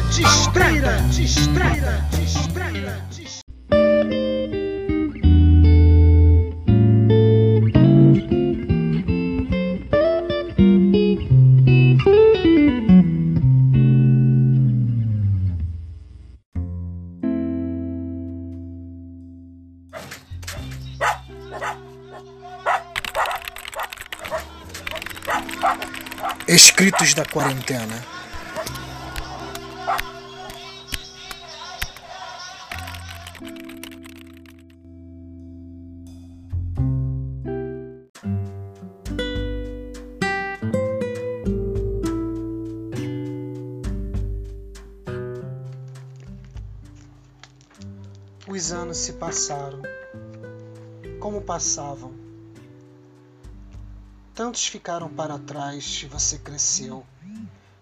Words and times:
distraída, 0.00 0.96
distraída, 1.10 2.08
distraída, 2.10 3.06
distraída. 3.10 3.42
Escritos 26.46 27.14
da 27.14 27.24
quarentena. 27.24 28.22
Passaram. 49.32 49.80
Como 51.18 51.40
passavam? 51.40 52.12
Tantos 54.34 54.66
ficaram 54.66 55.08
para 55.08 55.38
trás 55.38 56.02
e 56.02 56.06
você 56.06 56.38
cresceu, 56.38 57.02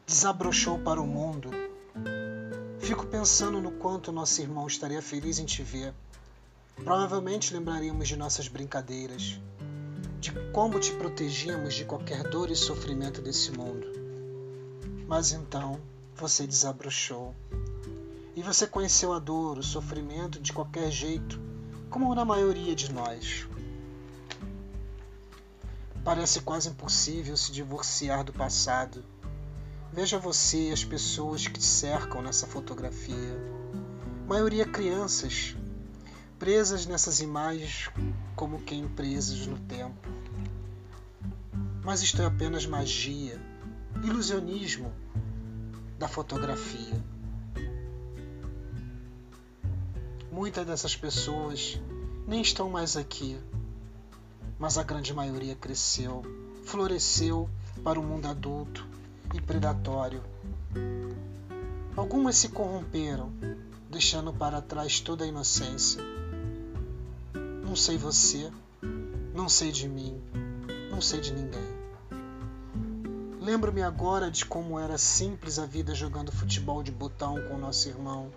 desabrochou 0.06 0.78
para 0.78 1.00
o 1.00 1.06
mundo. 1.08 1.50
Fico 2.78 3.04
pensando 3.04 3.60
no 3.60 3.72
quanto 3.72 4.12
nosso 4.12 4.40
irmão 4.40 4.68
estaria 4.68 5.02
feliz 5.02 5.40
em 5.40 5.44
te 5.44 5.64
ver. 5.64 5.92
Provavelmente 6.84 7.52
lembraríamos 7.52 8.06
de 8.06 8.16
nossas 8.16 8.46
brincadeiras, 8.46 9.40
de 10.20 10.30
como 10.52 10.78
te 10.78 10.92
protegíamos 10.92 11.74
de 11.74 11.84
qualquer 11.84 12.22
dor 12.28 12.48
e 12.48 12.54
sofrimento 12.54 13.20
desse 13.20 13.50
mundo. 13.50 13.88
Mas 15.08 15.32
então 15.32 15.80
você 16.14 16.46
desabrochou. 16.46 17.34
E 18.36 18.42
você 18.42 18.66
conheceu 18.66 19.12
a 19.12 19.18
dor, 19.18 19.58
o 19.58 19.62
sofrimento 19.62 20.40
de 20.40 20.52
qualquer 20.52 20.90
jeito, 20.90 21.40
como 21.90 22.14
na 22.14 22.24
maioria 22.24 22.74
de 22.74 22.92
nós. 22.92 23.48
Parece 26.04 26.40
quase 26.40 26.68
impossível 26.68 27.36
se 27.36 27.52
divorciar 27.52 28.24
do 28.24 28.32
passado. 28.32 29.04
Veja 29.92 30.18
você 30.18 30.68
e 30.68 30.72
as 30.72 30.84
pessoas 30.84 31.46
que 31.46 31.58
te 31.58 31.64
cercam 31.64 32.22
nessa 32.22 32.46
fotografia. 32.46 33.36
Maioria 34.26 34.64
crianças, 34.64 35.56
presas 36.38 36.86
nessas 36.86 37.20
imagens 37.20 37.90
como 38.36 38.62
quem 38.62 38.88
presas 38.88 39.46
no 39.46 39.58
tempo. 39.58 40.08
Mas 41.84 42.02
isto 42.02 42.22
é 42.22 42.24
apenas 42.24 42.64
magia, 42.64 43.40
ilusionismo 44.02 44.92
da 45.98 46.06
fotografia. 46.08 46.94
Muitas 50.32 50.66
dessas 50.66 50.96
pessoas 50.96 51.80
nem 52.26 52.40
estão 52.40 52.70
mais 52.70 52.96
aqui 52.96 53.38
mas 54.60 54.76
a 54.76 54.82
grande 54.82 55.14
maioria 55.14 55.56
cresceu, 55.56 56.22
floresceu 56.64 57.48
para 57.82 57.98
o 57.98 58.02
mundo 58.02 58.26
adulto 58.26 58.86
e 59.32 59.40
predatório. 59.40 60.22
Algumas 61.96 62.36
se 62.36 62.50
corromperam, 62.50 63.32
deixando 63.88 64.34
para 64.34 64.60
trás 64.60 65.00
toda 65.00 65.24
a 65.24 65.26
inocência. 65.26 66.02
Não 67.64 67.74
sei 67.74 67.96
você, 67.96 68.52
não 69.34 69.48
sei 69.48 69.72
de 69.72 69.88
mim, 69.88 70.20
não 70.90 71.00
sei 71.00 71.20
de 71.20 71.32
ninguém. 71.32 71.80
Lembro-me 73.40 73.82
agora 73.82 74.30
de 74.30 74.44
como 74.44 74.78
era 74.78 74.98
simples 74.98 75.58
a 75.58 75.64
vida 75.64 75.94
jogando 75.94 76.30
futebol 76.30 76.82
de 76.82 76.92
botão 76.92 77.40
com 77.48 77.56
nosso 77.56 77.88
irmão, 77.88 78.30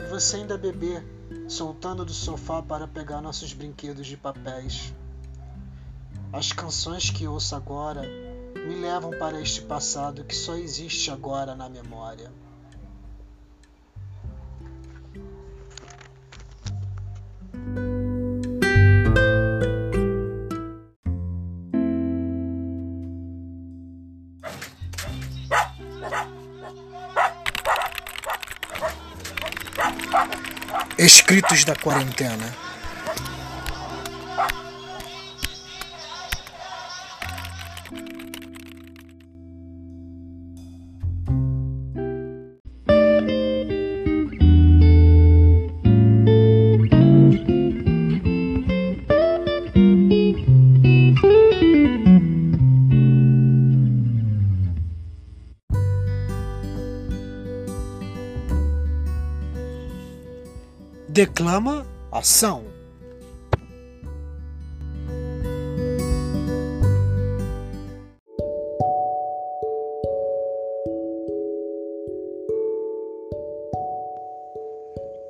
e 0.00 0.06
você 0.08 0.36
ainda 0.36 0.56
bebê, 0.56 1.02
soltando 1.48 2.04
do 2.04 2.12
sofá 2.12 2.62
para 2.62 2.88
pegar 2.88 3.20
nossos 3.20 3.52
brinquedos 3.52 4.06
de 4.06 4.16
papéis. 4.16 4.92
As 6.32 6.52
canções 6.52 7.10
que 7.10 7.26
ouço 7.26 7.54
agora 7.54 8.02
me 8.54 8.74
levam 8.76 9.10
para 9.10 9.40
este 9.40 9.62
passado 9.62 10.24
que 10.24 10.34
só 10.34 10.54
existe 10.54 11.10
agora 11.10 11.54
na 11.54 11.68
memória. 11.68 12.32
Escritos 31.30 31.64
da 31.64 31.76
quarentena. 31.76 32.69
Ação. 62.20 62.62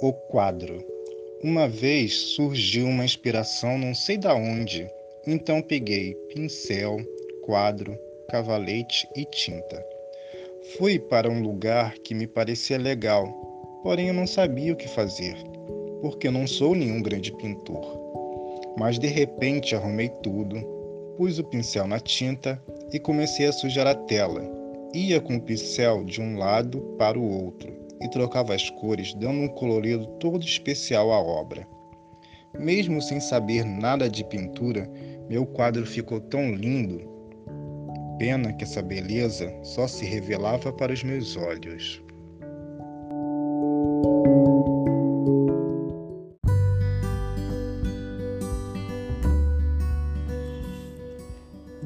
O 0.02 0.12
quadro. 0.12 0.84
Uma 1.44 1.68
vez 1.68 2.12
surgiu 2.34 2.86
uma 2.86 3.04
inspiração 3.04 3.78
não 3.78 3.94
sei 3.94 4.18
da 4.18 4.34
onde, 4.34 4.90
então 5.24 5.62
peguei 5.62 6.14
pincel, 6.34 6.96
quadro, 7.42 7.96
cavalete 8.28 9.08
e 9.14 9.24
tinta. 9.24 9.86
Fui 10.76 10.98
para 10.98 11.30
um 11.30 11.40
lugar 11.40 11.94
que 11.98 12.14
me 12.14 12.26
parecia 12.26 12.78
legal, 12.78 13.26
porém 13.84 14.08
eu 14.08 14.14
não 14.14 14.26
sabia 14.26 14.72
o 14.72 14.76
que 14.76 14.88
fazer, 14.88 15.36
porque 16.00 16.30
não 16.30 16.46
sou 16.46 16.74
nenhum 16.74 17.02
grande 17.02 17.32
pintor. 17.32 17.98
Mas 18.78 18.98
de 18.98 19.06
repente 19.06 19.74
arrumei 19.74 20.08
tudo, 20.22 20.56
pus 21.16 21.38
o 21.38 21.44
pincel 21.44 21.86
na 21.86 22.00
tinta 22.00 22.62
e 22.92 22.98
comecei 22.98 23.46
a 23.46 23.52
sujar 23.52 23.86
a 23.86 23.94
tela. 23.94 24.42
Ia 24.94 25.20
com 25.20 25.36
o 25.36 25.40
pincel 25.40 26.04
de 26.04 26.20
um 26.20 26.38
lado 26.38 26.80
para 26.98 27.18
o 27.18 27.44
outro 27.44 27.72
e 28.00 28.08
trocava 28.08 28.54
as 28.54 28.70
cores, 28.70 29.14
dando 29.14 29.40
um 29.40 29.48
colorido 29.48 30.06
todo 30.18 30.44
especial 30.44 31.12
à 31.12 31.20
obra. 31.20 31.66
Mesmo 32.58 33.00
sem 33.00 33.20
saber 33.20 33.64
nada 33.64 34.08
de 34.08 34.24
pintura, 34.24 34.90
meu 35.28 35.46
quadro 35.46 35.86
ficou 35.86 36.20
tão 36.20 36.52
lindo. 36.52 37.08
Pena 38.18 38.52
que 38.52 38.64
essa 38.64 38.82
beleza 38.82 39.54
só 39.62 39.86
se 39.86 40.04
revelava 40.04 40.72
para 40.72 40.92
os 40.92 41.04
meus 41.04 41.36
olhos. 41.36 42.02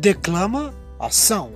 Declama 0.04 0.74
ação. 1.00 1.50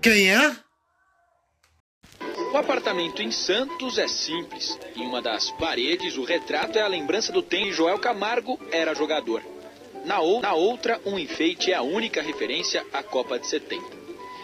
Quem 0.00 0.30
é? 0.30 0.71
O 2.52 2.58
apartamento 2.58 3.22
em 3.22 3.30
Santos 3.30 3.96
é 3.96 4.06
simples. 4.06 4.78
Em 4.94 5.06
uma 5.06 5.22
das 5.22 5.50
paredes, 5.52 6.18
o 6.18 6.22
retrato 6.22 6.78
é 6.78 6.82
a 6.82 6.86
lembrança 6.86 7.32
do 7.32 7.42
tempo 7.42 7.68
em 7.68 7.72
Joel 7.72 7.98
Camargo 7.98 8.60
era 8.70 8.94
jogador. 8.94 9.42
Na, 10.04 10.20
ou, 10.20 10.42
na 10.42 10.52
outra, 10.52 11.00
um 11.06 11.18
enfeite 11.18 11.72
é 11.72 11.74
a 11.74 11.80
única 11.80 12.20
referência 12.20 12.84
à 12.92 13.02
Copa 13.02 13.38
de 13.38 13.46
70. 13.46 13.82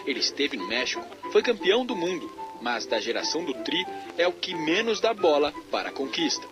Ele 0.06 0.20
esteve 0.20 0.56
no 0.56 0.66
México, 0.66 1.04
foi 1.30 1.42
campeão 1.42 1.84
do 1.84 1.94
mundo, 1.94 2.32
mas 2.62 2.86
da 2.86 2.98
geração 2.98 3.44
do 3.44 3.52
Tri 3.52 3.84
é 4.16 4.26
o 4.26 4.32
que 4.32 4.54
menos 4.54 5.02
dá 5.02 5.12
bola 5.12 5.52
para 5.70 5.90
a 5.90 5.92
conquista. 5.92 6.46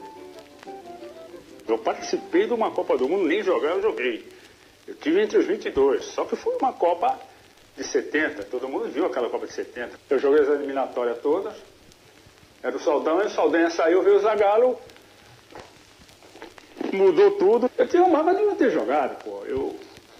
Eu 1.66 1.78
participei 1.78 2.46
de 2.46 2.52
uma 2.52 2.70
Copa 2.70 2.98
do 2.98 3.08
Mundo, 3.08 3.26
nem 3.26 3.42
jogar 3.42 3.70
eu 3.70 3.80
joguei. 3.80 4.28
Eu 4.86 4.94
tive 4.96 5.22
entre 5.22 5.38
os 5.38 5.46
22, 5.46 6.04
só 6.04 6.26
que 6.26 6.36
foi 6.36 6.54
uma 6.56 6.74
Copa 6.74 7.18
de 7.76 7.84
70, 7.84 8.44
todo 8.44 8.68
mundo 8.68 8.88
viu 8.88 9.06
aquela 9.06 9.28
Copa 9.28 9.46
de 9.46 9.52
70. 9.52 9.90
Eu 10.08 10.18
joguei 10.18 10.42
as 10.42 10.48
eliminatórias 10.48 11.18
todas, 11.18 11.54
era 12.62 12.74
o 12.74 12.80
Saldanha, 12.80 13.26
o 13.26 13.30
Saldanha 13.30 13.70
saiu, 13.70 14.02
veio 14.02 14.16
o 14.16 14.20
Zagallo, 14.20 14.78
mudou 16.92 17.32
tudo. 17.32 17.70
Eu 17.76 17.86
tinha 17.86 18.02
uma 18.02 18.34
de 18.34 18.42
não 18.42 18.56
ter 18.56 18.70
jogado, 18.70 19.22
pô. 19.22 19.44
Eu, 19.44 19.76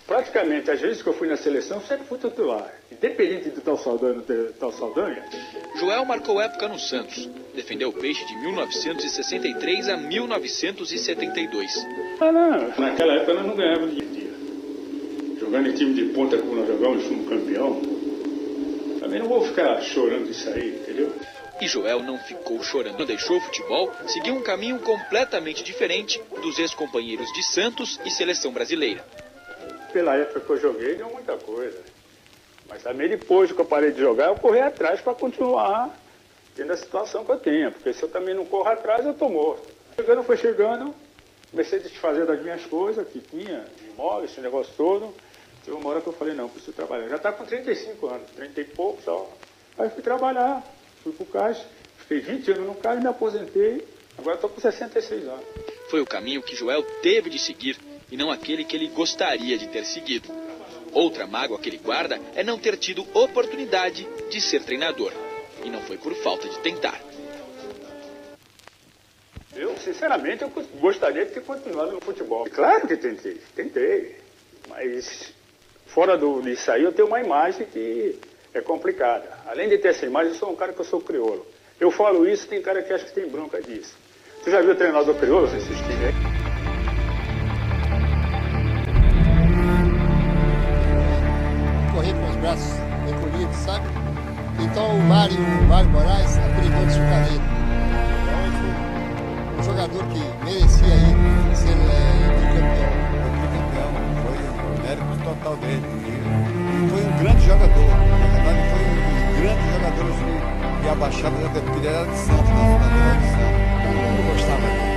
praticamente, 0.07 0.71
às 0.71 0.81
vezes 0.81 1.03
que 1.03 1.09
eu 1.09 1.15
fui 1.15 1.29
na 1.29 1.37
seleção, 1.37 1.81
sempre 1.81 2.07
fui 2.07 2.19
titular. 2.19 2.73
Independente 2.93 3.51
de 3.51 3.61
tal 3.61 3.77
Saldanha 3.79 4.21
ter 4.21 4.53
tal 4.61 4.71
Saldanha. 4.71 5.25
Joel 5.77 6.05
marcou 6.05 6.41
época 6.41 6.69
no 6.69 6.79
Santos. 6.79 7.29
Defendeu 7.55 7.89
o 7.89 7.93
Peixe 7.93 8.25
de 8.27 8.37
1963 8.37 9.89
a 9.89 9.97
1972. 9.97 11.87
Ah, 12.21 12.31
não. 12.31 12.69
Naquela 12.79 13.15
época 13.15 13.35
nós 13.35 13.47
não 13.47 13.57
ganhávamos 13.57 13.97
de. 13.97 14.26
Jogando 15.47 15.69
em 15.69 15.75
time 15.75 15.95
de 15.95 16.13
ponta 16.13 16.37
como 16.39 16.57
nós 16.57 16.67
jogamos, 16.67 17.05
fomos 17.05 17.29
campeão. 17.29 17.81
Também 18.99 19.21
não 19.21 19.29
vou 19.29 19.47
ficar 19.47 19.81
chorando 19.81 20.27
disso 20.27 20.49
aí, 20.49 20.71
entendeu? 20.71 21.13
E 21.61 21.69
Joel 21.69 22.03
não 22.03 22.19
ficou 22.19 22.61
chorando. 22.65 22.99
Não 22.99 23.07
deixou 23.07 23.37
o 23.37 23.41
futebol, 23.41 23.93
seguiu 24.09 24.35
um 24.35 24.43
caminho 24.43 24.81
completamente 24.81 25.63
diferente 25.63 26.21
dos 26.43 26.59
ex-companheiros 26.59 27.33
de 27.33 27.45
Santos 27.45 28.01
e 28.05 28.11
seleção 28.11 28.51
brasileira. 28.51 29.05
Pela 29.93 30.17
época 30.17 30.41
que 30.41 30.51
eu 30.51 30.61
joguei, 30.61 30.97
deu 30.97 31.09
muita 31.11 31.37
coisa. 31.37 31.79
Mas 32.69 32.83
também 32.83 33.09
depois 33.09 33.53
que 33.53 33.61
eu 33.61 33.65
parei 33.65 33.93
de 33.93 34.01
jogar, 34.01 34.27
eu 34.27 34.35
corri 34.35 34.59
atrás 34.59 35.01
para 35.01 35.15
continuar 35.15 35.97
tendo 36.57 36.73
a 36.73 36.77
situação 36.77 37.25
que 37.25 37.31
eu 37.31 37.39
tinha. 37.39 37.71
Porque 37.71 37.93
se 37.93 38.03
eu 38.03 38.09
também 38.09 38.35
não 38.35 38.45
corro 38.45 38.69
atrás, 38.69 39.07
eu 39.07 39.13
estou 39.13 39.31
morto. 39.31 39.73
Chegando, 39.95 40.25
foi 40.25 40.39
chegando, 40.39 40.93
comecei 41.53 41.79
a 41.79 41.83
desfazer 41.83 42.27
das 42.27 42.43
minhas 42.43 42.67
coisas 42.67 43.07
que 43.07 43.21
tinha, 43.21 43.65
imóveis, 43.95 44.33
esse 44.33 44.41
negócio 44.41 44.73
todo. 44.77 45.15
Teve 45.67 45.79
uma 45.79 45.91
hora 45.91 46.01
que 46.01 46.07
eu 46.07 46.13
falei, 46.13 46.33
não, 46.33 46.49
preciso 46.49 46.73
trabalhar. 46.73 47.09
Já 47.09 47.17
está 47.17 47.33
com 47.33 47.45
35 47.45 48.07
anos, 48.07 48.31
30 48.37 48.61
e 48.61 48.65
pouco 48.67 49.03
só. 49.03 49.29
Aí 49.77 49.91
fui 49.91 50.01
trabalhar, 50.01 50.65
fui 51.03 51.13
para 51.13 51.25
o 51.25 51.27
caixa, 51.27 51.67
fiquei 51.99 52.21
20 52.21 52.53
anos 52.53 52.67
no 52.69 52.75
caixa, 52.77 53.01
me 53.01 53.09
aposentei, 53.09 53.85
agora 54.17 54.37
estou 54.37 54.49
com 54.49 54.61
66 54.61 55.27
anos. 55.27 55.45
Foi 55.91 56.01
o 56.01 56.07
caminho 56.07 56.41
que 56.41 56.55
Joel 56.55 56.85
teve 57.03 57.29
de 57.29 57.41
seguir 57.41 57.77
e 58.13 58.17
não 58.17 58.31
aquele 58.31 58.65
que 58.65 58.77
ele 58.77 58.87
gostaria 58.87 59.59
de 59.59 59.67
ter 59.67 59.85
seguido. 59.85 60.29
Outra 60.93 61.27
mágoa 61.27 61.59
que 61.59 61.69
ele 61.69 61.79
guarda 61.79 62.21
é 62.37 62.45
não 62.45 62.61
ter 62.61 62.77
tido 62.77 63.05
oportunidade 63.13 64.07
de 64.31 64.41
ser 64.41 64.63
treinador. 64.63 65.13
E 65.65 65.69
não 65.69 65.83
foi 65.83 65.99
por 65.99 66.15
falta 66.15 66.49
de 66.49 66.61
tentar. 66.61 67.01
Eu, 69.53 69.77
sinceramente, 69.79 70.43
eu 70.43 70.53
gostaria 70.79 71.27
de 71.27 71.33
ter 71.33 71.43
continuado 71.43 71.91
no 71.91 72.01
futebol. 72.01 72.49
Claro 72.49 72.87
que 72.87 72.97
tentei, 72.97 73.41
tentei. 73.57 74.17
Mas 74.69 75.35
fora 75.87 76.17
do, 76.17 76.43
disso 76.43 76.71
aí 76.71 76.83
eu 76.83 76.93
tenho 76.93 77.09
uma 77.09 77.21
imagem 77.21 77.67
que 77.67 78.19
é 78.53 78.61
complicada. 78.61 79.29
Além 79.47 79.69
de 79.69 79.79
ter 79.79 79.89
essa 79.89 80.07
imagem, 80.07 80.33
eu 80.33 80.39
sou 80.39 80.51
um 80.51 80.57
cara 80.57 80.73
que 80.73 80.81
eu 80.81 80.85
sou 80.85 81.01
crioulo. 81.01 81.47
Eu 81.79 81.91
falo 81.91 82.29
isso, 82.29 82.49
tem 82.49 82.63
cara 82.63 82.83
que 82.83 82.93
acha 82.93 83.05
que 83.05 83.13
tem 83.13 83.29
bronca 83.29 83.61
disso. 83.61 83.97
Você 84.43 84.51
já 84.51 84.61
viu 84.61 84.73
o 84.73 84.75
treinador 84.77 85.15
crioulo, 85.17 85.49
se 85.49 85.57
assistir, 85.57 85.93
aí? 85.93 86.13
Correr 91.95 92.13
com 92.15 92.31
os 92.31 92.37
braços 92.37 92.73
encolhidos, 93.09 93.57
sabe? 93.57 93.87
Então 94.65 94.97
o 94.97 95.03
Mário, 95.03 95.37
o 95.37 95.69
Mário 95.69 95.91
Moraes 95.91 96.39
apelidou 96.39 96.87
de 96.87 96.93
chucareiro. 96.93 97.43
Então 98.23 98.39
ele 98.47 98.57
foi 99.51 99.59
um 99.59 99.63
jogador 99.63 100.05
que 100.09 100.21
merecia 100.45 100.87
aí 100.87 101.57
ser 101.57 101.73
é, 101.73 102.06
mérito 104.87 105.17
total 105.25 105.57
dele. 105.57 105.83
E 105.85 106.89
foi 106.89 107.03
um 107.05 107.17
grande 107.19 107.45
jogador. 107.45 107.89
Na 108.21 108.27
verdade, 108.29 108.63
foi 108.71 108.83
um 108.87 108.95
dos 108.95 109.41
grandes 109.41 109.67
jogadores 109.75 110.17
que, 110.17 110.83
que 110.83 110.89
a 110.89 110.95
Baixada 110.95 111.37
já 111.43 111.49
teve, 111.49 111.67
porque 111.67 111.87
ele 111.87 111.97
era 111.97 112.07
de 112.07 112.17
Santos, 112.17 112.49
né? 112.49 112.55
natural 112.55 113.17
de 113.17 113.27
Santos. 113.27 113.57
Todo 113.83 113.97
mundo 113.97 114.23
gostava 114.33 114.67
dele. 114.67 114.97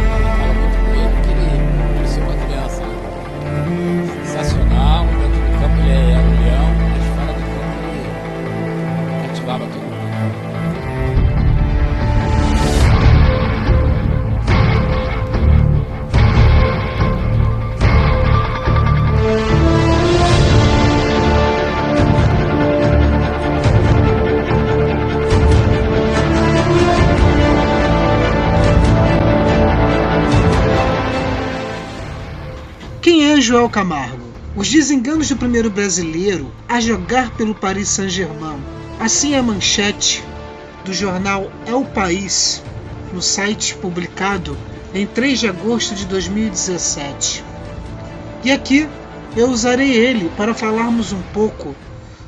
Joel 33.51 33.69
Camargo? 33.69 34.31
Os 34.55 34.71
desenganos 34.71 35.29
do 35.29 35.37
primeiro 35.37 35.69
brasileiro 35.69 36.53
a 36.69 36.81
jogar 36.81 37.33
pelo 37.33 37.53
Paris 37.53 37.89
Saint-Germain. 37.89 38.61
Assim 39.01 39.35
é 39.35 39.39
a 39.39 39.43
manchete 39.43 40.23
do 40.85 40.95
jornal 40.95 41.51
É 41.67 41.75
o 41.75 41.85
País, 41.85 42.63
no 43.13 43.21
site 43.21 43.75
publicado 43.75 44.57
em 44.95 45.05
3 45.05 45.41
de 45.41 45.49
agosto 45.49 45.97
de 45.97 46.07
2017. 46.07 47.43
E 48.45 48.53
aqui 48.53 48.89
eu 49.37 49.51
usarei 49.51 49.97
ele 49.97 50.31
para 50.37 50.55
falarmos 50.55 51.13
um 51.13 51.23
pouco 51.35 51.75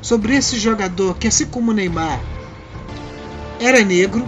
sobre 0.01 0.35
esse 0.35 0.59
jogador 0.59 1.17
que, 1.17 1.29
assim 1.29 1.45
como 1.45 1.71
Neymar, 1.71 2.19
era 3.61 3.81
negro, 3.81 4.27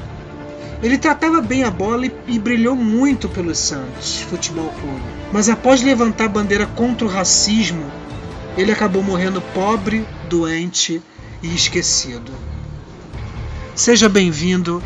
ele 0.84 0.98
tratava 0.98 1.42
bem 1.42 1.64
a 1.64 1.72
bola 1.72 2.06
e, 2.06 2.12
e 2.28 2.40
brilhou 2.40 2.76
muito 2.76 3.28
pelo 3.30 3.56
Santos 3.56 4.22
Futebol 4.22 4.70
Clube. 4.80 5.02
Mas 5.32 5.50
após 5.50 5.82
levantar 5.82 6.26
a 6.26 6.30
bandeira 6.30 6.66
contra 6.66 7.06
o 7.06 7.10
racismo, 7.10 7.86
ele 8.58 8.72
acabou 8.72 9.04
morrendo 9.04 9.42
pobre, 9.54 10.06
doente 10.30 11.02
e 11.42 11.56
esquecido. 11.56 12.32
Seja 13.74 14.08
bem-vindo 14.08 14.82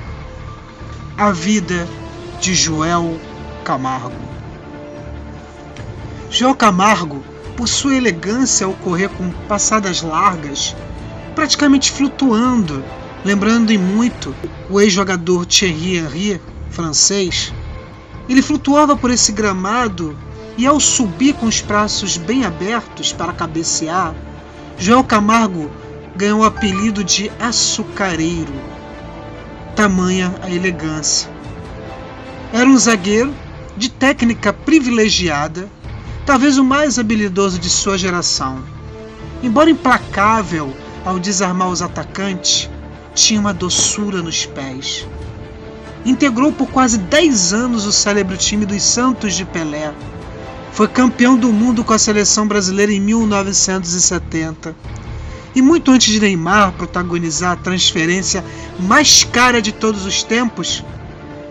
à 1.17 1.31
vida 1.31 1.87
de 2.39 2.55
Joel 2.55 3.19
Camargo. 3.63 4.15
Joel 6.31 6.55
Camargo, 6.55 7.23
por 7.57 7.67
sua 7.67 7.95
elegância 7.95 8.65
ao 8.65 8.73
correr 8.73 9.09
com 9.09 9.29
passadas 9.47 10.01
largas, 10.01 10.75
praticamente 11.35 11.91
flutuando, 11.91 12.83
lembrando 13.23 13.71
em 13.71 13.77
muito 13.77 14.35
o 14.69 14.79
ex-jogador 14.79 15.45
Thierry 15.45 15.97
Henry, 15.97 16.41
francês, 16.69 17.53
ele 18.27 18.41
flutuava 18.41 18.95
por 18.95 19.09
esse 19.09 19.31
gramado 19.31 20.15
e 20.57 20.67
ao 20.67 20.79
subir 20.79 21.33
com 21.33 21.45
os 21.45 21.61
braços 21.61 22.17
bem 22.17 22.45
abertos 22.45 23.11
para 23.11 23.33
cabecear, 23.33 24.13
Joel 24.77 25.03
Camargo 25.03 25.69
ganhou 26.15 26.41
o 26.41 26.43
apelido 26.43 27.03
de 27.03 27.31
açucareiro. 27.39 28.53
Tamanha 29.75 30.33
a 30.41 30.49
elegância. 30.49 31.29
Era 32.51 32.69
um 32.69 32.77
zagueiro 32.77 33.33
de 33.77 33.89
técnica 33.89 34.51
privilegiada, 34.51 35.69
talvez 36.25 36.57
o 36.57 36.63
mais 36.63 36.99
habilidoso 36.99 37.57
de 37.57 37.69
sua 37.69 37.97
geração. 37.97 38.61
Embora 39.41 39.69
implacável 39.69 40.75
ao 41.05 41.17
desarmar 41.17 41.69
os 41.69 41.81
atacantes, 41.81 42.69
tinha 43.19 43.39
uma 43.39 43.53
doçura 43.53 44.21
nos 44.21 44.45
pés. 44.45 45.07
Integrou 46.05 46.51
por 46.51 46.67
quase 46.69 46.97
10 46.97 47.53
anos 47.53 47.85
o 47.85 47.91
célebre 47.91 48.37
time 48.37 48.65
dos 48.65 48.81
Santos 48.81 49.35
de 49.35 49.45
Pelé. 49.45 49.93
Foi 50.71 50.87
campeão 50.87 51.35
do 51.35 51.51
mundo 51.51 51.83
com 51.83 51.93
a 51.93 51.99
seleção 51.99 52.47
brasileira 52.47 52.91
em 52.91 52.99
1970. 52.99 54.75
E 55.53 55.61
muito 55.61 55.91
antes 55.91 56.13
de 56.13 56.19
Neymar 56.19 56.73
protagonizar 56.73 57.51
a 57.51 57.57
transferência 57.57 58.43
mais 58.79 59.23
cara 59.23 59.61
de 59.61 59.71
todos 59.71 60.05
os 60.05 60.23
tempos, 60.23 60.83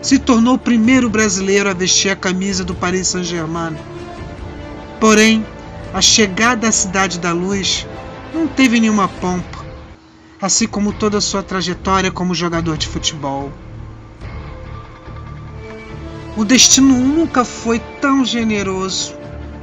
se 0.01 0.17
tornou 0.17 0.55
o 0.55 0.59
primeiro 0.59 1.09
brasileiro 1.09 1.69
a 1.69 1.73
vestir 1.73 2.09
a 2.09 2.15
camisa 2.15 2.63
do 2.63 2.73
Paris 2.73 3.09
Saint-Germain. 3.09 3.75
Porém, 4.99 5.45
a 5.93 6.01
chegada 6.01 6.67
à 6.67 6.71
Cidade 6.71 7.19
da 7.19 7.33
Luz 7.33 7.85
não 8.33 8.47
teve 8.47 8.79
nenhuma 8.79 9.07
pompa, 9.07 9.58
assim 10.41 10.67
como 10.67 10.93
toda 10.93 11.17
a 11.17 11.21
sua 11.21 11.43
trajetória 11.43 12.11
como 12.11 12.33
jogador 12.33 12.77
de 12.77 12.87
futebol. 12.87 13.51
O 16.37 16.45
destino 16.45 16.93
nunca 16.93 17.43
foi 17.43 17.79
tão 17.99 18.23
generoso. 18.23 19.13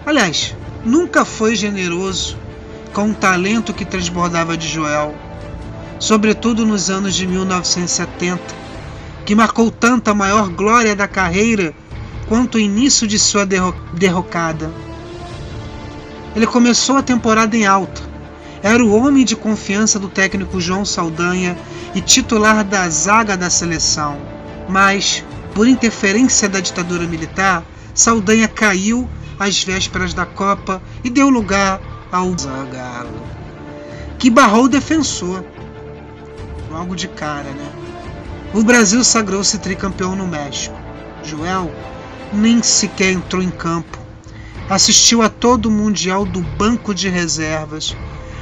Aliás, 0.04 0.54
nunca 0.84 1.24
foi 1.24 1.56
generoso 1.56 2.36
com 2.92 3.10
o 3.10 3.14
talento 3.14 3.72
que 3.72 3.84
transbordava 3.84 4.56
de 4.56 4.68
Joel, 4.68 5.14
sobretudo 5.98 6.66
nos 6.66 6.90
anos 6.90 7.14
de 7.14 7.26
1970, 7.26 8.42
que 9.24 9.34
marcou 9.34 9.70
tanto 9.70 10.10
a 10.10 10.14
maior 10.14 10.48
glória 10.50 10.94
da 10.94 11.08
carreira 11.08 11.74
quanto 12.28 12.56
o 12.56 12.60
início 12.60 13.06
de 13.06 13.18
sua 13.18 13.46
derro 13.46 13.74
derrocada. 13.94 14.70
Ele 16.34 16.46
começou 16.46 16.98
a 16.98 17.02
temporada 17.02 17.56
em 17.56 17.64
alta. 17.64 18.02
Era 18.62 18.84
o 18.84 18.94
homem 18.94 19.24
de 19.24 19.36
confiança 19.36 19.98
do 19.98 20.08
técnico 20.08 20.60
João 20.60 20.84
Saldanha 20.84 21.56
e 21.94 22.00
titular 22.00 22.64
da 22.64 22.88
zaga 22.88 23.36
da 23.36 23.50
seleção. 23.50 24.18
Mas, 24.68 25.24
por 25.54 25.66
interferência 25.66 26.48
da 26.48 26.60
ditadura 26.60 27.06
militar, 27.06 27.62
Saldanha 27.94 28.48
caiu 28.48 29.08
às 29.38 29.62
vésperas 29.62 30.12
da 30.12 30.26
Copa 30.26 30.82
e 31.04 31.10
deu 31.10 31.28
lugar 31.28 31.80
ao 32.10 32.36
Zagallo, 32.36 33.22
que 34.18 34.30
barrou 34.30 34.64
o 34.64 34.68
defensor. 34.68 35.44
Logo 36.70 36.94
de 36.94 37.08
cara, 37.08 37.50
né? 37.50 37.72
O 38.52 38.62
Brasil 38.62 39.02
sagrou-se 39.04 39.58
tricampeão 39.58 40.16
no 40.16 40.26
México. 40.26 40.76
Joel 41.22 41.70
nem 42.32 42.62
sequer 42.62 43.12
entrou 43.12 43.42
em 43.42 43.50
campo. 43.50 43.98
Assistiu 44.68 45.22
a 45.22 45.28
todo 45.28 45.66
o 45.66 45.70
Mundial 45.70 46.24
do 46.24 46.40
banco 46.40 46.94
de 46.94 47.08
reservas. 47.08 47.96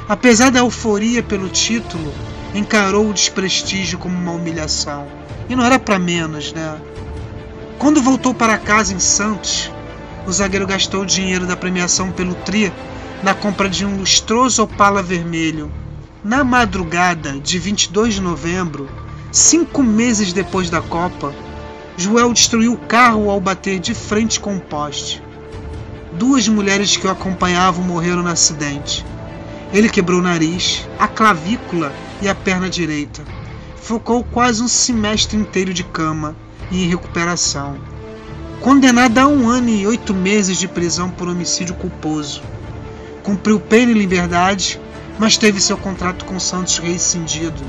Apesar 0.06 0.50
da 0.50 0.58
euforia 0.58 1.23
pelo 1.23 1.49
título, 1.49 2.12
encarou 2.54 3.08
o 3.08 3.14
desprestígio 3.14 3.99
como 3.99 4.14
uma 4.14 4.32
humilhação. 4.32 5.06
E 5.49 5.56
não 5.56 5.64
era 5.64 5.78
para 5.78 5.99
menos, 5.99 6.52
né? 6.52 6.78
Quando 7.78 8.02
voltou 8.02 8.34
para 8.34 8.58
casa 8.58 8.92
em 8.92 8.99
Santos, 8.99 9.70
o 10.26 10.32
zagueiro 10.32 10.66
gastou 10.66 11.02
o 11.02 11.06
dinheiro 11.06 11.46
da 11.46 11.56
premiação 11.56 12.12
pelo 12.12 12.34
Tri 12.34 12.70
na 13.23 13.34
compra 13.34 13.68
de 13.68 13.87
um 13.87 13.96
lustroso 13.96 14.62
Opala 14.62 15.02
vermelho. 15.02 15.73
Na 16.23 16.44
madrugada 16.44 17.38
de 17.40 17.58
22 17.58 18.14
de 18.14 18.20
novembro, 18.20 18.88
cinco 19.32 19.82
meses 19.82 20.34
depois 20.34 20.68
da 20.68 20.82
Copa, 20.82 21.34
Joel 21.96 22.32
destruiu 22.32 22.75
o 22.75 22.78
carro 22.78 23.30
ao 23.30 23.40
bater 23.40 23.78
de 23.78 23.94
frente 23.94 24.38
com 24.38 24.54
um 24.54 24.58
poste. 24.58 25.23
Duas 26.12 26.46
mulheres 26.46 26.94
que 26.96 27.06
o 27.06 27.11
acompanhavam 27.11 27.84
morreram 27.84 28.23
no 28.23 28.28
acidente. 28.28 29.04
Ele 29.74 29.90
quebrou 29.90 30.20
o 30.20 30.22
nariz, 30.22 30.88
a 30.98 31.06
clavícula 31.06 31.92
e 32.22 32.28
a 32.28 32.34
perna 32.34 32.70
direita. 32.70 33.22
Focou 33.76 34.24
quase 34.24 34.62
um 34.62 34.68
semestre 34.68 35.36
inteiro 35.36 35.74
de 35.74 35.84
cama 35.84 36.34
e 36.70 36.84
em 36.84 36.88
recuperação. 36.88 37.76
Condenado 38.60 39.18
a 39.18 39.26
um 39.26 39.46
ano 39.46 39.68
e 39.68 39.86
oito 39.86 40.14
meses 40.14 40.58
de 40.58 40.66
prisão 40.66 41.10
por 41.10 41.28
homicídio 41.28 41.74
culposo. 41.74 42.40
Cumpriu 43.22 43.60
pena 43.60 43.92
em 43.92 43.98
liberdade, 43.98 44.80
mas 45.18 45.36
teve 45.36 45.60
seu 45.60 45.76
contrato 45.76 46.24
com 46.24 46.40
Santos 46.40 46.78
rescindido. 46.78 47.62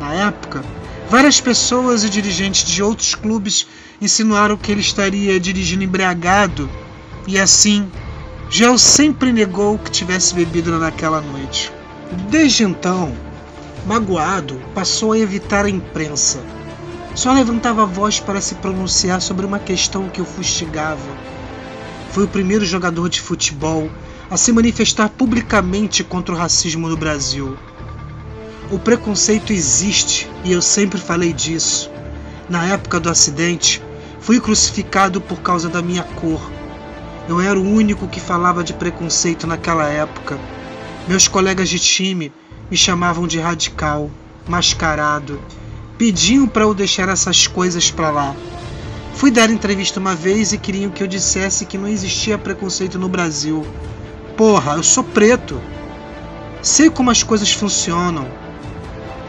Na 0.00 0.14
época, 0.14 0.64
Várias 1.08 1.40
pessoas 1.40 2.04
e 2.04 2.10
dirigentes 2.10 2.70
de 2.70 2.82
outros 2.82 3.14
clubes 3.14 3.66
insinuaram 3.98 4.58
que 4.58 4.70
ele 4.70 4.82
estaria 4.82 5.40
dirigindo 5.40 5.82
embriagado 5.82 6.68
e 7.26 7.38
assim, 7.38 7.90
Gel 8.50 8.78
sempre 8.78 9.30
negou 9.30 9.78
que 9.78 9.90
tivesse 9.90 10.34
bebido 10.34 10.78
naquela 10.78 11.20
noite. 11.20 11.70
Desde 12.30 12.64
então, 12.64 13.12
magoado, 13.86 14.58
passou 14.74 15.12
a 15.12 15.18
evitar 15.18 15.66
a 15.66 15.70
imprensa. 15.70 16.42
Só 17.14 17.30
levantava 17.32 17.82
a 17.82 17.86
voz 17.86 18.20
para 18.20 18.40
se 18.40 18.54
pronunciar 18.54 19.20
sobre 19.20 19.44
uma 19.44 19.58
questão 19.58 20.08
que 20.08 20.22
o 20.22 20.24
fustigava. 20.24 21.14
Foi 22.10 22.24
o 22.24 22.28
primeiro 22.28 22.64
jogador 22.64 23.10
de 23.10 23.20
futebol 23.20 23.90
a 24.30 24.36
se 24.38 24.50
manifestar 24.50 25.10
publicamente 25.10 26.02
contra 26.02 26.34
o 26.34 26.38
racismo 26.38 26.88
no 26.88 26.96
Brasil. 26.96 27.54
O 28.70 28.78
preconceito 28.78 29.52
existe 29.52 30.26
e 30.42 30.52
eu 30.52 30.62
sempre 30.62 30.98
falei 30.98 31.34
disso. 31.34 31.90
Na 32.48 32.64
época 32.64 32.98
do 32.98 33.10
acidente, 33.10 33.82
fui 34.20 34.40
crucificado 34.40 35.20
por 35.20 35.40
causa 35.40 35.68
da 35.68 35.82
minha 35.82 36.02
cor. 36.02 36.57
Eu 37.28 37.40
era 37.40 37.58
o 37.58 37.62
único 37.62 38.08
que 38.08 38.20
falava 38.20 38.64
de 38.64 38.72
preconceito 38.72 39.46
naquela 39.46 39.86
época. 39.88 40.38
Meus 41.06 41.28
colegas 41.28 41.68
de 41.68 41.78
time 41.78 42.32
me 42.70 42.76
chamavam 42.76 43.26
de 43.26 43.38
radical, 43.38 44.10
mascarado. 44.48 45.40
Pediam 45.98 46.48
para 46.48 46.62
eu 46.62 46.72
deixar 46.72 47.08
essas 47.08 47.46
coisas 47.46 47.90
para 47.90 48.10
lá. 48.10 48.34
Fui 49.14 49.30
dar 49.30 49.50
entrevista 49.50 50.00
uma 50.00 50.14
vez 50.14 50.52
e 50.52 50.58
queriam 50.58 50.90
que 50.90 51.02
eu 51.02 51.06
dissesse 51.06 51.66
que 51.66 51.76
não 51.76 51.88
existia 51.88 52.38
preconceito 52.38 52.98
no 52.98 53.08
Brasil. 53.08 53.66
Porra, 54.36 54.74
eu 54.74 54.82
sou 54.82 55.04
preto. 55.04 55.60
Sei 56.62 56.88
como 56.88 57.10
as 57.10 57.22
coisas 57.22 57.52
funcionam 57.52 58.26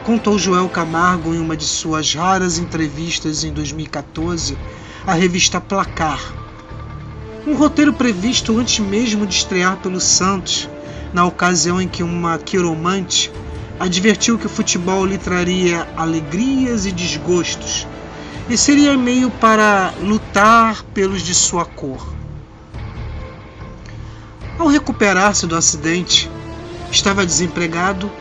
contou 0.09 0.39
Joel 0.39 0.67
Camargo 0.69 1.35
em 1.35 1.39
uma 1.39 1.55
de 1.55 1.65
suas 1.65 2.15
raras 2.15 2.57
entrevistas 2.57 3.43
em 3.43 3.53
2014 3.53 4.57
à 5.05 5.13
revista 5.13 5.61
Placar. 5.61 6.38
Um 7.47 7.55
roteiro 7.55 7.93
previsto 7.93 8.57
antes 8.57 8.79
mesmo 8.79 9.25
de 9.25 9.33
estrear 9.33 9.77
pelo 9.77 9.99
Santos, 9.99 10.69
na 11.13 11.25
ocasião 11.25 11.81
em 11.81 11.87
que 11.87 12.03
uma 12.03 12.37
quiromante 12.37 13.31
advertiu 13.79 14.37
que 14.37 14.45
o 14.45 14.49
futebol 14.49 15.05
lhe 15.05 15.17
traria 15.17 15.87
alegrias 15.95 16.85
e 16.85 16.91
desgostos, 16.91 17.87
e 18.49 18.57
seria 18.57 18.97
meio 18.97 19.31
para 19.31 19.93
lutar 20.01 20.83
pelos 20.93 21.21
de 21.21 21.33
sua 21.33 21.63
cor. 21.63 22.13
Ao 24.57 24.67
recuperar-se 24.67 25.47
do 25.47 25.55
acidente, 25.55 26.29
estava 26.91 27.25
desempregado 27.25 28.11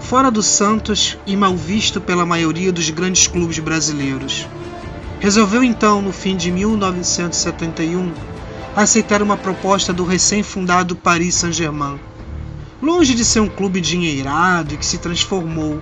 fora 0.00 0.30
do 0.30 0.42
Santos 0.42 1.18
e 1.26 1.36
mal 1.36 1.54
visto 1.54 2.00
pela 2.00 2.24
maioria 2.24 2.72
dos 2.72 2.88
grandes 2.88 3.26
clubes 3.26 3.58
brasileiros. 3.58 4.46
Resolveu 5.20 5.62
então, 5.62 6.00
no 6.00 6.12
fim 6.12 6.36
de 6.36 6.50
1971, 6.50 8.12
aceitar 8.76 9.22
uma 9.22 9.36
proposta 9.36 9.92
do 9.92 10.04
recém-fundado 10.04 10.96
Paris 10.96 11.36
Saint-Germain. 11.36 11.98
Longe 12.82 13.14
de 13.14 13.24
ser 13.24 13.40
um 13.40 13.48
clube 13.48 13.80
dinheirado 13.80 14.74
e 14.74 14.76
que 14.76 14.84
se 14.84 14.98
transformou, 14.98 15.80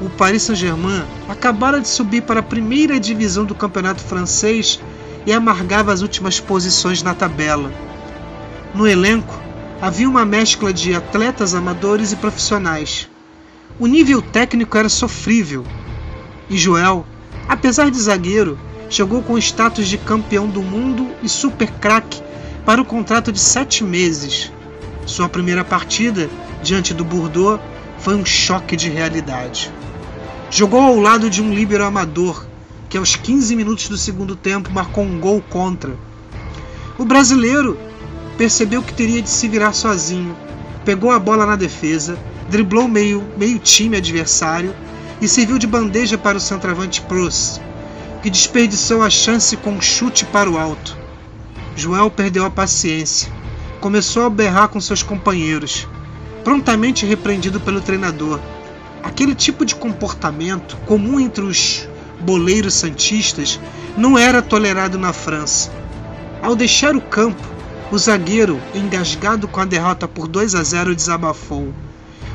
o 0.00 0.08
Paris 0.10 0.42
Saint-Germain 0.42 1.04
acabara 1.28 1.80
de 1.80 1.88
subir 1.88 2.22
para 2.22 2.40
a 2.40 2.42
primeira 2.42 3.00
divisão 3.00 3.44
do 3.44 3.54
campeonato 3.54 4.02
francês 4.02 4.80
e 5.26 5.32
amargava 5.32 5.92
as 5.92 6.02
últimas 6.02 6.38
posições 6.38 7.02
na 7.02 7.14
tabela. 7.14 7.72
No 8.74 8.86
elenco 8.86 9.38
havia 9.80 10.08
uma 10.08 10.24
mescla 10.24 10.72
de 10.72 10.94
atletas 10.94 11.54
amadores 11.54 12.12
e 12.12 12.16
profissionais. 12.16 13.08
O 13.78 13.86
nível 13.86 14.20
técnico 14.20 14.76
era 14.76 14.88
sofrível. 14.88 15.64
E 16.48 16.58
Joel, 16.58 17.06
apesar 17.48 17.90
de 17.90 17.98
zagueiro, 17.98 18.58
chegou 18.90 19.22
com 19.22 19.34
o 19.34 19.38
status 19.38 19.88
de 19.88 19.96
campeão 19.96 20.48
do 20.48 20.60
mundo 20.60 21.08
e 21.22 21.28
super 21.28 21.70
craque 21.70 22.20
para 22.66 22.82
o 22.82 22.84
contrato 22.84 23.30
de 23.30 23.38
sete 23.38 23.84
meses. 23.84 24.52
Sua 25.06 25.28
primeira 25.28 25.64
partida, 25.64 26.28
diante 26.62 26.92
do 26.92 27.04
Bordeaux, 27.04 27.62
foi 27.98 28.16
um 28.16 28.24
choque 28.24 28.76
de 28.76 28.90
realidade. 28.90 29.72
Jogou 30.50 30.80
ao 30.80 30.98
lado 30.98 31.30
de 31.30 31.40
um 31.40 31.54
líbero 31.54 31.84
amador, 31.84 32.44
que 32.88 32.98
aos 32.98 33.14
15 33.14 33.54
minutos 33.54 33.88
do 33.88 33.96
segundo 33.96 34.34
tempo 34.34 34.72
marcou 34.72 35.04
um 35.04 35.20
gol 35.20 35.40
contra. 35.48 35.96
O 36.98 37.04
brasileiro 37.04 37.78
percebeu 38.36 38.82
que 38.82 38.92
teria 38.92 39.22
de 39.22 39.30
se 39.30 39.48
virar 39.48 39.72
sozinho, 39.72 40.36
pegou 40.84 41.12
a 41.12 41.18
bola 41.18 41.46
na 41.46 41.54
defesa, 41.54 42.18
driblou 42.48 42.88
meio, 42.88 43.22
meio 43.36 43.58
time 43.60 43.96
adversário 43.96 44.74
e 45.20 45.28
serviu 45.28 45.58
de 45.58 45.66
bandeja 45.66 46.18
para 46.18 46.38
o 46.38 46.40
centroavante 46.40 47.00
Prost, 47.02 47.60
que 48.22 48.28
desperdiçou 48.28 49.02
a 49.02 49.08
chance 49.08 49.56
com 49.56 49.70
um 49.72 49.80
chute 49.80 50.24
para 50.26 50.50
o 50.50 50.58
alto. 50.58 50.96
Joel 51.74 52.10
perdeu 52.10 52.44
a 52.44 52.50
paciência. 52.50 53.32
Começou 53.80 54.24
a 54.24 54.30
berrar 54.30 54.68
com 54.68 54.80
seus 54.80 55.02
companheiros, 55.02 55.88
prontamente 56.44 57.06
repreendido 57.06 57.58
pelo 57.58 57.80
treinador. 57.80 58.38
Aquele 59.02 59.34
tipo 59.34 59.64
de 59.64 59.74
comportamento, 59.74 60.76
comum 60.86 61.18
entre 61.18 61.42
os 61.42 61.88
boleiros 62.20 62.74
santistas, 62.74 63.58
não 63.96 64.18
era 64.18 64.42
tolerado 64.42 64.98
na 64.98 65.14
França. 65.14 65.72
Ao 66.42 66.54
deixar 66.54 66.94
o 66.94 67.00
campo, 67.00 67.42
o 67.90 67.98
zagueiro, 67.98 68.60
engasgado 68.74 69.48
com 69.48 69.60
a 69.60 69.64
derrota 69.64 70.06
por 70.06 70.28
2 70.28 70.54
a 70.54 70.62
0, 70.62 70.94
desabafou. 70.94 71.72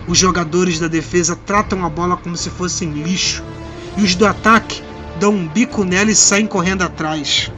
Os 0.08 0.18
jogadores 0.18 0.80
da 0.80 0.88
defesa 0.88 1.36
tratam 1.36 1.86
a 1.86 1.90
bola 1.90 2.18
como 2.18 2.36
se 2.36 2.50
fossem 2.50 2.92
lixo, 2.92 3.44
e 3.96 4.02
os 4.02 4.16
do 4.16 4.26
ataque 4.26 4.82
dão 5.20 5.32
um 5.32 5.48
bico 5.48 5.84
nela 5.84 6.12
e 6.12 6.16
saem 6.16 6.48
correndo 6.48 6.84
atrás. 6.84 7.52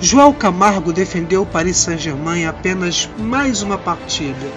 João 0.00 0.32
Camargo 0.32 0.92
defendeu 0.92 1.42
o 1.42 1.46
Paris 1.46 1.76
Saint-Germain 1.76 2.46
apenas 2.46 3.08
mais 3.18 3.60
uma 3.60 3.76
partida. 3.76 4.50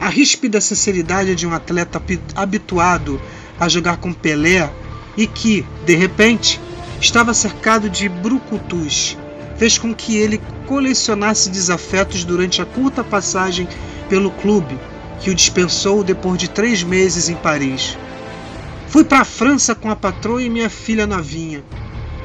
A 0.00 0.08
ríspida 0.08 0.60
sinceridade 0.60 1.36
de 1.36 1.46
um 1.46 1.52
atleta 1.52 2.02
habituado 2.34 3.20
a 3.60 3.68
jogar 3.68 3.98
com 3.98 4.12
Pelé 4.12 4.68
e 5.16 5.26
que, 5.26 5.64
de 5.84 5.94
repente, 5.94 6.60
estava 7.00 7.32
cercado 7.32 7.88
de 7.88 8.08
brucutus, 8.08 9.16
fez 9.56 9.78
com 9.78 9.94
que 9.94 10.16
ele 10.16 10.40
colecionasse 10.66 11.50
desafetos 11.50 12.24
durante 12.24 12.60
a 12.60 12.66
curta 12.66 13.04
passagem 13.04 13.68
pelo 14.08 14.30
clube 14.30 14.78
que 15.20 15.30
o 15.30 15.34
dispensou 15.34 16.02
depois 16.02 16.38
de 16.38 16.48
três 16.48 16.82
meses 16.82 17.28
em 17.28 17.36
Paris. 17.36 17.96
Fui 18.90 19.04
para 19.04 19.20
a 19.20 19.24
França 19.24 19.72
com 19.72 19.88
a 19.88 19.94
patroa 19.94 20.42
e 20.42 20.50
minha 20.50 20.68
filha 20.68 21.06
novinha. 21.06 21.62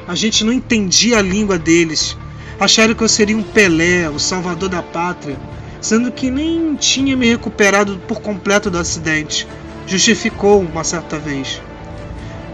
A 0.04 0.16
gente 0.16 0.42
não 0.42 0.52
entendia 0.52 1.18
a 1.18 1.22
língua 1.22 1.56
deles. 1.56 2.18
Acharam 2.58 2.92
que 2.92 3.04
eu 3.04 3.08
seria 3.08 3.36
um 3.36 3.42
Pelé, 3.44 4.10
o 4.10 4.18
salvador 4.18 4.68
da 4.68 4.82
pátria, 4.82 5.38
sendo 5.80 6.10
que 6.10 6.28
nem 6.28 6.74
tinha 6.74 7.16
me 7.16 7.28
recuperado 7.28 7.96
por 8.08 8.20
completo 8.20 8.68
do 8.68 8.78
acidente. 8.78 9.46
Justificou 9.86 10.60
uma 10.60 10.82
certa 10.82 11.20
vez. 11.20 11.62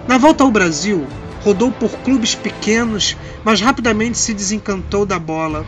Na 0.07 0.19
volta 0.19 0.45
ao 0.45 0.51
Brasil, 0.51 1.07
rodou 1.43 1.73
por 1.73 1.91
clubes 2.01 2.35
pequenos, 2.35 3.17
mas 3.43 3.63
rapidamente 3.63 4.19
se 4.19 4.35
desencantou 4.35 5.07
da 5.07 5.19
bola. 5.19 5.65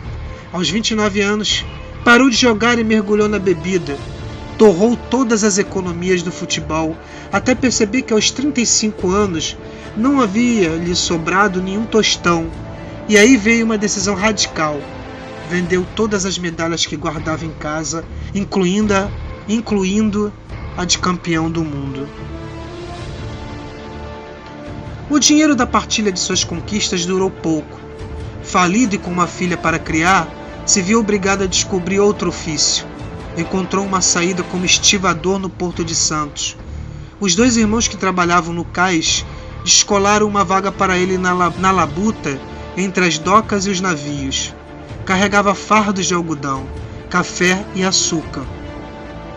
Aos 0.53 0.69
29 0.69 1.23
anos, 1.23 1.65
parou 2.05 2.29
de 2.29 2.37
jogar 2.37 2.79
e 2.79 2.85
mergulhou 2.85 3.27
na 3.27 3.39
bebida. 3.39 3.97
Torrou 4.65 4.97
todas 4.97 5.45
as 5.45 5.59
economias 5.59 6.23
do 6.23 6.33
futebol, 6.33 6.97
até 7.31 7.55
perceber 7.55 8.01
que 8.01 8.15
aos 8.15 8.31
35 8.31 9.11
anos 9.11 9.59
não 9.95 10.23
havia 10.23 10.71
lhe 10.71 10.97
sobrado 10.97 11.61
nenhum 11.61 11.85
tostão. 11.85 12.47
E 13.07 13.19
aí 13.19 13.37
veio 13.37 13.67
uma 13.67 13.77
decisão 13.77 14.15
radical. 14.15 14.81
Vendeu 15.51 15.87
todas 15.95 16.25
as 16.25 16.39
medalhas 16.39 16.87
que 16.87 16.97
guardava 16.97 17.45
em 17.45 17.51
casa, 17.51 18.07
incluindo 18.35 18.95
a, 18.95 19.11
incluindo 19.47 20.33
a 20.79 20.87
de 20.87 20.97
campeão 20.99 21.51
do 21.51 21.63
mundo. 21.63 22.09
O 25.11 25.19
dinheiro 25.19 25.55
da 25.55 25.67
partilha 25.67 26.11
de 26.11 26.19
suas 26.19 26.43
conquistas 26.43 27.05
durou 27.05 27.31
pouco. 27.31 27.79
Falido 28.43 28.95
e 28.95 28.99
com 28.99 29.11
uma 29.11 29.27
filha 29.27 29.59
para 29.59 29.79
criar, 29.79 30.27
se 30.65 30.81
viu 30.81 31.01
obrigado 31.01 31.43
a 31.45 31.47
descobrir 31.47 32.01
outro 32.01 32.31
ofício. 32.31 32.94
Encontrou 33.37 33.85
uma 33.85 34.01
saída 34.01 34.45
como 34.45 34.65
estivador 34.65 35.39
no 35.41 35.51
Porto 35.51 35.85
de 35.85 35.95
Santos. 35.95 36.57
Os 37.19 37.35
dois 37.35 37.57
irmãos 37.57 37.89
que 37.89 37.97
trabalhavam 37.97 38.55
no 38.55 38.65
cais 38.65 39.25
descolaram 39.65 40.29
uma 40.29 40.45
vaga 40.45 40.71
para 40.71 40.97
ele 40.97 41.19
na, 41.19 41.35
na 41.59 41.71
labuta 41.73 42.41
entre 42.77 43.07
as 43.07 43.19
docas 43.19 43.67
e 43.67 43.71
os 43.71 43.81
navios. 43.81 44.55
Carregava 45.05 45.55
fardos 45.55 46.07
de 46.07 46.15
algodão, 46.15 46.67
café 47.11 47.65
e 47.75 47.85
açúcar. 47.85 48.45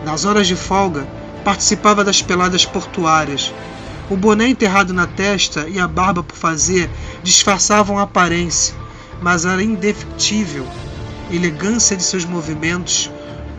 Nas 0.04 0.24
horas 0.24 0.46
de 0.46 0.54
folga, 0.54 1.08
participava 1.44 2.04
das 2.04 2.22
peladas 2.22 2.64
portuárias. 2.64 3.52
O 4.08 4.16
boné 4.16 4.48
enterrado 4.48 4.94
na 4.94 5.06
testa 5.06 5.68
e 5.68 5.80
a 5.80 5.88
barba 5.88 6.22
por 6.22 6.36
fazer 6.36 6.88
disfarçavam 7.22 7.98
a 7.98 8.02
aparência, 8.02 8.74
mas 9.20 9.44
era 9.44 9.62
indefectível. 9.62 10.66
Elegância 11.30 11.96
de 11.96 12.02
seus 12.02 12.24
movimentos 12.24 13.10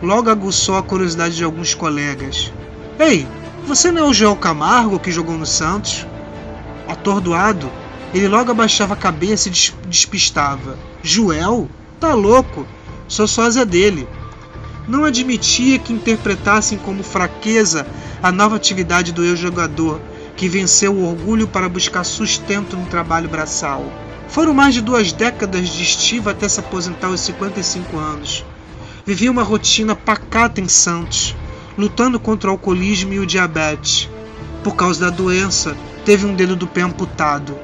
logo 0.02 0.30
aguçou 0.30 0.76
a 0.76 0.82
curiosidade 0.82 1.36
de 1.36 1.44
alguns 1.44 1.74
colegas. 1.74 2.52
Ei, 2.98 3.26
você 3.66 3.90
não 3.90 4.06
é 4.06 4.08
o 4.08 4.14
Joel 4.14 4.36
Camargo 4.36 4.98
que 4.98 5.12
jogou 5.12 5.36
no 5.36 5.46
Santos? 5.46 6.06
Atordoado, 6.88 7.70
ele 8.12 8.26
logo 8.28 8.50
abaixava 8.50 8.94
a 8.94 8.96
cabeça 8.96 9.48
e 9.48 9.52
despistava. 9.86 10.78
Joel? 11.02 11.68
Tá 12.00 12.14
louco? 12.14 12.66
Sou 13.06 13.28
sósia 13.28 13.64
dele. 13.64 14.08
Não 14.88 15.04
admitia 15.04 15.78
que 15.78 15.92
interpretassem 15.92 16.78
como 16.78 17.02
fraqueza 17.02 17.86
a 18.22 18.32
nova 18.32 18.56
atividade 18.56 19.12
do 19.12 19.24
eu-jogador, 19.24 20.00
que 20.36 20.48
venceu 20.48 20.94
o 20.94 21.08
orgulho 21.08 21.46
para 21.46 21.68
buscar 21.68 22.02
sustento 22.04 22.76
no 22.76 22.86
trabalho 22.86 23.28
braçal. 23.28 23.84
Foram 24.28 24.54
mais 24.54 24.74
de 24.74 24.80
duas 24.80 25.12
décadas 25.12 25.68
de 25.68 25.82
estiva 25.82 26.30
até 26.30 26.48
se 26.48 26.60
aposentar 26.60 27.08
aos 27.08 27.20
55 27.20 27.96
anos. 27.98 28.44
Vivia 29.04 29.30
uma 29.30 29.42
rotina 29.42 29.96
pacata 29.96 30.60
em 30.60 30.68
Santos, 30.68 31.34
lutando 31.76 32.20
contra 32.20 32.50
o 32.50 32.52
alcoolismo 32.52 33.14
e 33.14 33.18
o 33.18 33.26
diabetes. 33.26 34.10
Por 34.62 34.76
causa 34.76 35.00
da 35.00 35.10
doença, 35.10 35.74
teve 36.04 36.26
um 36.26 36.34
dedo 36.34 36.54
do 36.54 36.66
pé 36.66 36.82
amputado. 36.82 37.56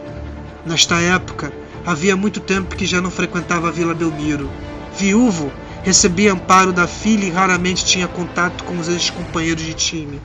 Nesta 0.65 0.97
época, 0.97 1.53
havia 1.85 2.17
muito 2.17 2.41
tempo 2.41 2.75
que 2.75 2.87
já 2.87 3.03
não 3.03 3.11
frequentava 3.11 3.69
a 3.69 3.71
Vila 3.71 3.95
Belmiro. 3.95 4.51
Viúvo, 4.97 5.53
recebia 5.83 6.33
amparo 6.33 6.73
da 6.73 6.87
filha 6.87 7.27
e 7.27 7.31
raramente 7.31 7.85
tinha 7.85 8.09
contato 8.09 8.65
com 8.65 8.79
os 8.79 8.89
ex-companheiros 8.89 9.63
de 9.63 9.75
time. 9.75 10.21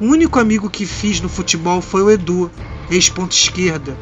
O 0.00 0.06
único 0.06 0.40
amigo 0.40 0.70
que 0.70 0.86
fiz 0.86 1.20
no 1.20 1.28
futebol 1.28 1.82
foi 1.82 2.02
o 2.02 2.10
Edu, 2.10 2.50
ex-ponta 2.90 3.34
esquerda. 3.34 3.94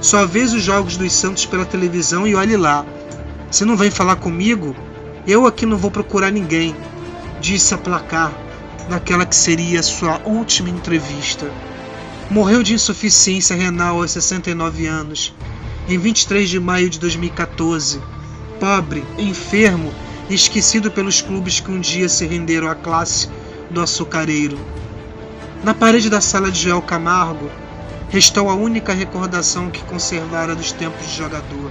Só 0.00 0.24
vejo 0.24 0.56
os 0.56 0.62
jogos 0.62 0.96
dos 0.96 1.12
Santos 1.12 1.44
pela 1.44 1.66
televisão 1.66 2.26
e 2.26 2.36
olhe 2.36 2.56
lá. 2.56 2.86
Se 3.50 3.64
não 3.64 3.76
vem 3.76 3.90
falar 3.90 4.16
comigo, 4.16 4.74
eu 5.26 5.46
aqui 5.46 5.64
não 5.64 5.76
vou 5.76 5.90
procurar 5.90 6.30
ninguém, 6.30 6.74
disse 7.40 7.74
a 7.74 7.78
placar 7.78 8.32
naquela 8.88 9.24
que 9.24 9.36
seria 9.36 9.82
sua 9.82 10.20
última 10.24 10.68
entrevista. 10.68 11.50
Morreu 12.28 12.62
de 12.62 12.74
insuficiência 12.74 13.54
renal 13.54 14.00
aos 14.00 14.10
69 14.10 14.86
anos, 14.86 15.34
em 15.88 15.98
23 15.98 16.48
de 16.48 16.58
maio 16.58 16.90
de 16.90 16.98
2014. 16.98 18.00
Pobre, 18.58 19.04
enfermo 19.18 19.92
e 20.28 20.34
esquecido 20.34 20.90
pelos 20.90 21.20
clubes 21.20 21.60
que 21.60 21.70
um 21.70 21.80
dia 21.80 22.08
se 22.08 22.26
renderam 22.26 22.68
à 22.68 22.74
classe 22.74 23.28
do 23.70 23.80
açucareiro. 23.80 24.58
Na 25.62 25.74
parede 25.74 26.10
da 26.10 26.20
sala 26.20 26.50
de 26.50 26.60
Joel 26.62 26.82
Camargo 26.82 27.50
restou 28.08 28.50
a 28.50 28.54
única 28.54 28.92
recordação 28.92 29.70
que 29.70 29.82
conservara 29.84 30.54
dos 30.54 30.72
tempos 30.72 31.06
de 31.06 31.16
jogador. 31.16 31.70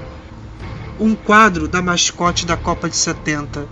Um 1.01 1.15
quadro 1.15 1.67
da 1.67 1.81
mascote 1.81 2.45
da 2.45 2.55
Copa 2.55 2.87
de 2.87 2.95
70, 2.95 3.65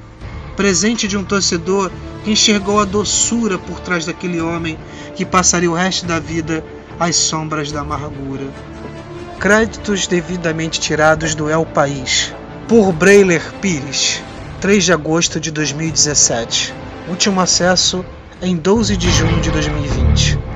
presente 0.55 1.07
de 1.07 1.15
um 1.15 1.23
torcedor 1.23 1.91
que 2.23 2.31
enxergou 2.31 2.79
a 2.79 2.85
doçura 2.85 3.59
por 3.59 3.79
trás 3.79 4.03
daquele 4.03 4.41
homem 4.41 4.79
que 5.15 5.23
passaria 5.23 5.69
o 5.69 5.75
resto 5.75 6.07
da 6.07 6.19
vida 6.19 6.65
às 6.99 7.15
sombras 7.15 7.71
da 7.71 7.81
amargura. 7.81 8.47
Créditos 9.39 10.07
devidamente 10.07 10.79
tirados 10.79 11.35
do 11.35 11.47
El 11.51 11.67
País, 11.67 12.33
por 12.67 12.91
Breiler 12.91 13.43
Pires, 13.61 14.23
3 14.59 14.85
de 14.85 14.91
agosto 14.91 15.39
de 15.39 15.51
2017. 15.51 16.73
Último 17.07 17.39
acesso 17.41 18.03
em 18.41 18.55
12 18.55 18.97
de 18.97 19.11
junho 19.11 19.39
de 19.39 19.51
2020. 19.51 20.48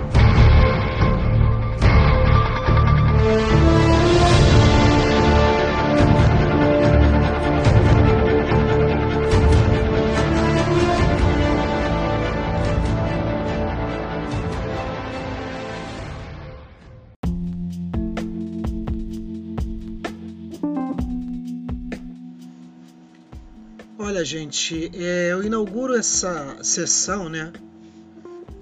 Gente, 24.34 24.90
é, 24.96 25.32
eu 25.32 25.44
inauguro 25.44 25.94
essa 25.94 26.58
sessão, 26.64 27.30
né? 27.30 27.54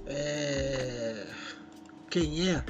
É, 0.05 1.27
quem 2.09 2.49
é? 2.49 2.61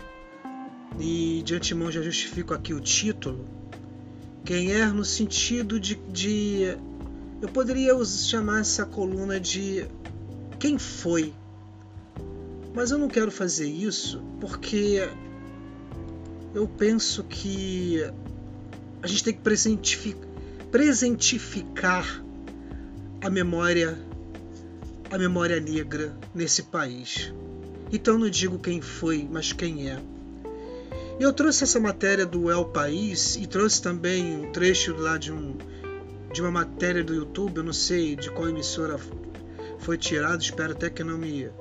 E 0.99 1.41
de 1.43 1.55
antemão 1.55 1.91
já 1.91 1.99
justifico 1.99 2.53
aqui 2.53 2.75
o 2.75 2.79
título. 2.79 3.47
Quem 4.45 4.71
é 4.71 4.85
no 4.85 5.03
sentido 5.03 5.79
de, 5.79 5.95
de 5.95 6.77
eu 7.41 7.49
poderia 7.49 7.91
chamar 8.05 8.59
essa 8.59 8.85
coluna 8.85 9.39
de 9.39 9.87
quem 10.59 10.77
foi. 10.77 11.33
Mas 12.75 12.91
eu 12.91 12.99
não 12.99 13.07
quero 13.07 13.31
fazer 13.31 13.67
isso 13.67 14.21
porque 14.39 15.09
eu 16.53 16.67
penso 16.67 17.23
que 17.23 18.03
a 19.01 19.07
gente 19.07 19.23
tem 19.23 19.33
que 19.33 19.41
presentificar, 19.41 20.29
presentificar 20.69 22.23
a 23.21 23.29
memória 23.29 23.97
a 25.11 25.17
memória 25.17 25.59
negra 25.59 26.15
nesse 26.33 26.63
país. 26.63 27.33
Então 27.91 28.17
não 28.17 28.29
digo 28.29 28.57
quem 28.57 28.81
foi, 28.81 29.27
mas 29.29 29.51
quem 29.51 29.89
é. 29.89 30.01
Eu 31.19 31.33
trouxe 31.33 31.65
essa 31.65 31.79
matéria 31.79 32.25
do 32.25 32.49
El 32.49 32.65
País 32.65 33.35
e 33.35 33.45
trouxe 33.45 33.81
também 33.81 34.37
um 34.37 34.51
trecho 34.51 34.95
lá 34.95 35.17
de 35.17 35.31
um 35.31 35.55
de 36.31 36.41
uma 36.41 36.49
matéria 36.49 37.03
do 37.03 37.13
YouTube, 37.13 37.57
eu 37.57 37.63
não 37.63 37.73
sei 37.73 38.15
de 38.15 38.31
qual 38.31 38.47
emissora 38.47 38.97
foi 39.79 39.97
tirado, 39.97 40.41
espero 40.41 40.71
até 40.71 40.89
que 40.89 41.03
não 41.03 41.17
me 41.17 41.51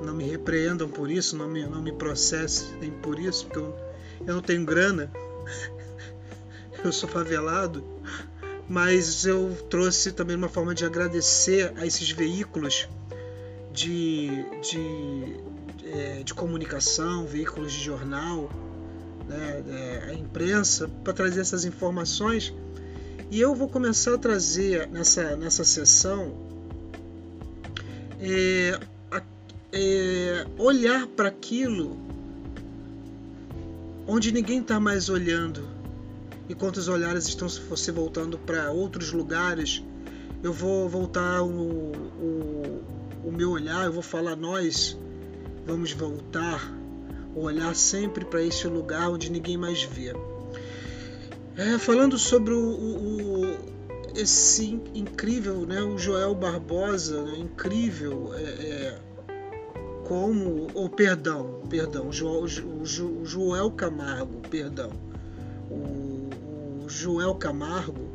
não 0.00 0.14
me 0.14 0.24
repreendam 0.24 0.88
por 0.88 1.10
isso, 1.10 1.36
não 1.36 1.48
me, 1.48 1.66
não 1.66 1.82
me 1.82 1.92
processem 1.92 2.90
por 3.02 3.18
isso, 3.18 3.46
porque 3.46 3.58
eu, 3.58 3.76
eu 4.26 4.34
não 4.34 4.42
tenho 4.42 4.64
grana. 4.64 5.10
Eu 6.82 6.92
sou 6.92 7.06
favelado 7.06 7.84
mas 8.70 9.24
eu 9.24 9.52
trouxe 9.68 10.12
também 10.12 10.36
uma 10.36 10.48
forma 10.48 10.72
de 10.72 10.84
agradecer 10.84 11.72
a 11.76 11.84
esses 11.84 12.08
veículos 12.12 12.88
de, 13.72 14.44
de, 14.62 15.36
é, 15.86 16.22
de 16.22 16.32
comunicação, 16.32 17.26
veículos 17.26 17.72
de 17.72 17.80
jornal, 17.80 18.48
né, 19.28 19.64
é, 19.68 20.10
a 20.10 20.14
imprensa, 20.14 20.88
para 21.02 21.12
trazer 21.12 21.40
essas 21.40 21.64
informações. 21.64 22.54
E 23.28 23.40
eu 23.40 23.56
vou 23.56 23.68
começar 23.68 24.14
a 24.14 24.18
trazer 24.18 24.86
nessa, 24.86 25.34
nessa 25.34 25.64
sessão 25.64 26.32
é, 28.20 28.78
é, 29.72 30.46
olhar 30.56 31.08
para 31.08 31.26
aquilo 31.26 31.98
onde 34.06 34.30
ninguém 34.30 34.60
está 34.60 34.78
mais 34.78 35.08
olhando, 35.08 35.79
enquanto 36.50 36.78
os 36.78 36.88
olhares 36.88 37.28
estão 37.28 37.48
se 37.48 37.90
voltando 37.92 38.36
para 38.36 38.72
outros 38.72 39.12
lugares. 39.12 39.84
Eu 40.42 40.52
vou 40.52 40.88
voltar 40.88 41.42
o, 41.42 41.92
o, 41.92 42.82
o 43.24 43.32
meu 43.32 43.52
olhar, 43.52 43.84
eu 43.84 43.92
vou 43.92 44.02
falar 44.02 44.34
nós 44.34 44.98
vamos 45.64 45.92
voltar 45.92 46.76
o 47.34 47.42
olhar 47.42 47.74
sempre 47.76 48.24
para 48.24 48.42
esse 48.42 48.66
lugar 48.66 49.10
onde 49.10 49.30
ninguém 49.30 49.56
mais 49.56 49.84
vê. 49.84 50.12
É, 51.56 51.78
falando 51.78 52.18
sobre 52.18 52.52
o, 52.52 52.58
o, 52.58 53.58
esse 54.16 54.80
incrível, 54.94 55.66
né, 55.66 55.80
o 55.82 55.96
Joel 55.96 56.34
Barbosa, 56.34 57.22
né, 57.22 57.38
incrível, 57.38 58.32
é, 58.34 58.42
é, 58.42 58.98
como, 60.08 60.66
oh, 60.74 60.88
perdão, 60.88 61.60
perdão, 61.68 62.08
o, 62.08 62.12
jo, 62.12 62.28
o, 62.28 63.24
Joel 63.24 63.70
Camargo, 63.70 64.40
perdão, 64.48 64.90
Joel 66.90 67.34
Camargo, 67.36 68.10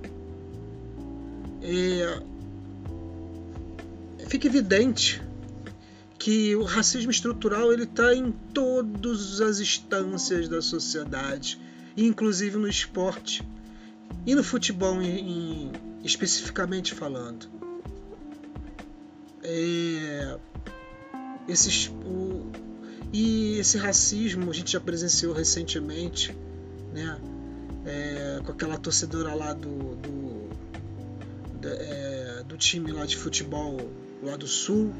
é, 1.61 2.21
fica 4.27 4.47
evidente 4.47 5.21
que 6.19 6.55
o 6.55 6.63
racismo 6.63 7.11
estrutural 7.11 7.71
ele 7.71 7.83
está 7.83 8.13
em 8.13 8.31
todas 8.53 9.41
as 9.41 9.59
instâncias 9.59 10.49
da 10.49 10.61
sociedade, 10.61 11.59
inclusive 11.95 12.57
no 12.57 12.67
esporte 12.67 13.47
e 14.25 14.35
no 14.35 14.43
futebol 14.43 15.01
em, 15.01 15.19
em, 15.19 15.71
especificamente 16.03 16.93
falando. 16.93 17.47
É, 19.43 20.37
esses, 21.47 21.87
o, 21.87 22.51
e 23.13 23.59
esse 23.59 23.77
racismo 23.77 24.49
a 24.49 24.53
gente 24.53 24.71
já 24.71 24.79
presenciou 24.79 25.33
recentemente, 25.33 26.35
né? 26.91 27.19
É, 27.85 28.41
com 28.43 28.51
aquela 28.51 28.77
torcedora 28.77 29.33
lá 29.35 29.53
do, 29.53 29.95
do, 29.95 30.49
é, 31.63 32.43
do 32.47 32.57
time 32.57 32.91
lá 32.91 33.05
de 33.05 33.15
futebol 33.15 33.77
lá 34.23 34.35
do 34.35 34.47
sul, 34.47 34.91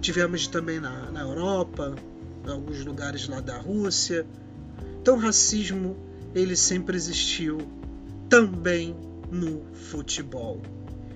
Tivemos 0.00 0.46
também 0.46 0.78
na, 0.78 1.10
na 1.10 1.22
Europa, 1.22 1.94
em 2.46 2.50
alguns 2.50 2.84
lugares 2.84 3.26
lá 3.28 3.40
da 3.40 3.58
Rússia. 3.58 4.24
Então, 5.00 5.16
racismo 5.16 5.96
ele 6.34 6.56
sempre 6.56 6.96
existiu 6.96 7.58
também 8.28 8.96
no 9.30 9.64
futebol. 9.74 10.62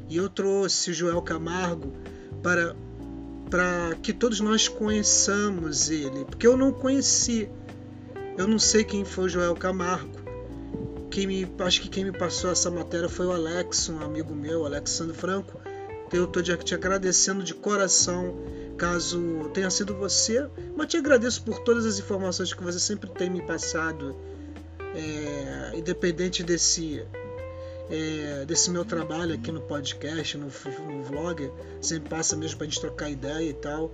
E 0.09 0.17
eu 0.17 0.29
trouxe 0.29 0.91
o 0.91 0.95
Joel 0.95 1.23
Camargo 1.23 1.93
para 2.43 2.75
para 3.49 3.95
que 4.03 4.15
todos 4.15 4.41
nós 4.41 4.67
conheçamos 4.67 5.91
ele, 5.91 6.25
porque 6.25 6.47
eu 6.47 6.57
não 6.57 6.73
conheci. 6.73 7.51
Eu 8.39 8.49
não 8.49 8.59
sei 8.59 8.83
quem 8.83 9.05
foi 9.05 9.25
o 9.25 9.29
Joel 9.29 9.55
Camargo. 9.55 10.22
Quem 11.13 11.27
me, 11.27 11.47
acho 11.59 11.83
que 11.83 11.91
quem 11.91 12.07
me 12.07 12.13
passou 12.13 12.51
essa 12.51 12.71
matéria 12.71 13.07
foi 13.07 13.27
o 13.27 13.33
Alex, 13.33 13.91
um 13.91 14.01
amigo 14.01 14.35
meu, 14.35 14.65
Alexandre 14.65 15.15
Franco. 15.15 15.61
Eu 16.11 16.25
estou 16.25 16.43
te 16.43 16.75
agradecendo 16.75 17.43
de 17.43 17.53
coração 17.53 18.35
caso 18.79 19.51
tenha 19.53 19.69
sido 19.69 19.95
você, 19.95 20.49
mas 20.75 20.87
te 20.87 20.97
agradeço 20.97 21.45
por 21.45 21.59
todas 21.59 21.85
as 21.85 21.99
informações 21.99 22.55
que 22.55 22.63
você 22.63 22.81
sempre 22.81 23.11
tem 23.11 23.29
me 23.29 23.43
passado, 23.43 24.17
é, 24.95 25.77
independente 25.77 26.43
desse 26.43 27.07
é, 27.91 28.47
desse 28.47 28.71
meu 28.71 28.85
trabalho 28.87 29.35
aqui 29.35 29.53
no 29.53 29.61
podcast, 29.61 30.39
no, 30.39 30.47
no 30.47 31.03
vlog, 31.05 31.53
sempre 31.83 32.09
passa 32.09 32.35
mesmo 32.39 32.57
para 32.57 32.65
gente 32.65 32.81
trocar 32.81 33.11
ideia 33.11 33.51
e 33.51 33.53
tal. 33.53 33.93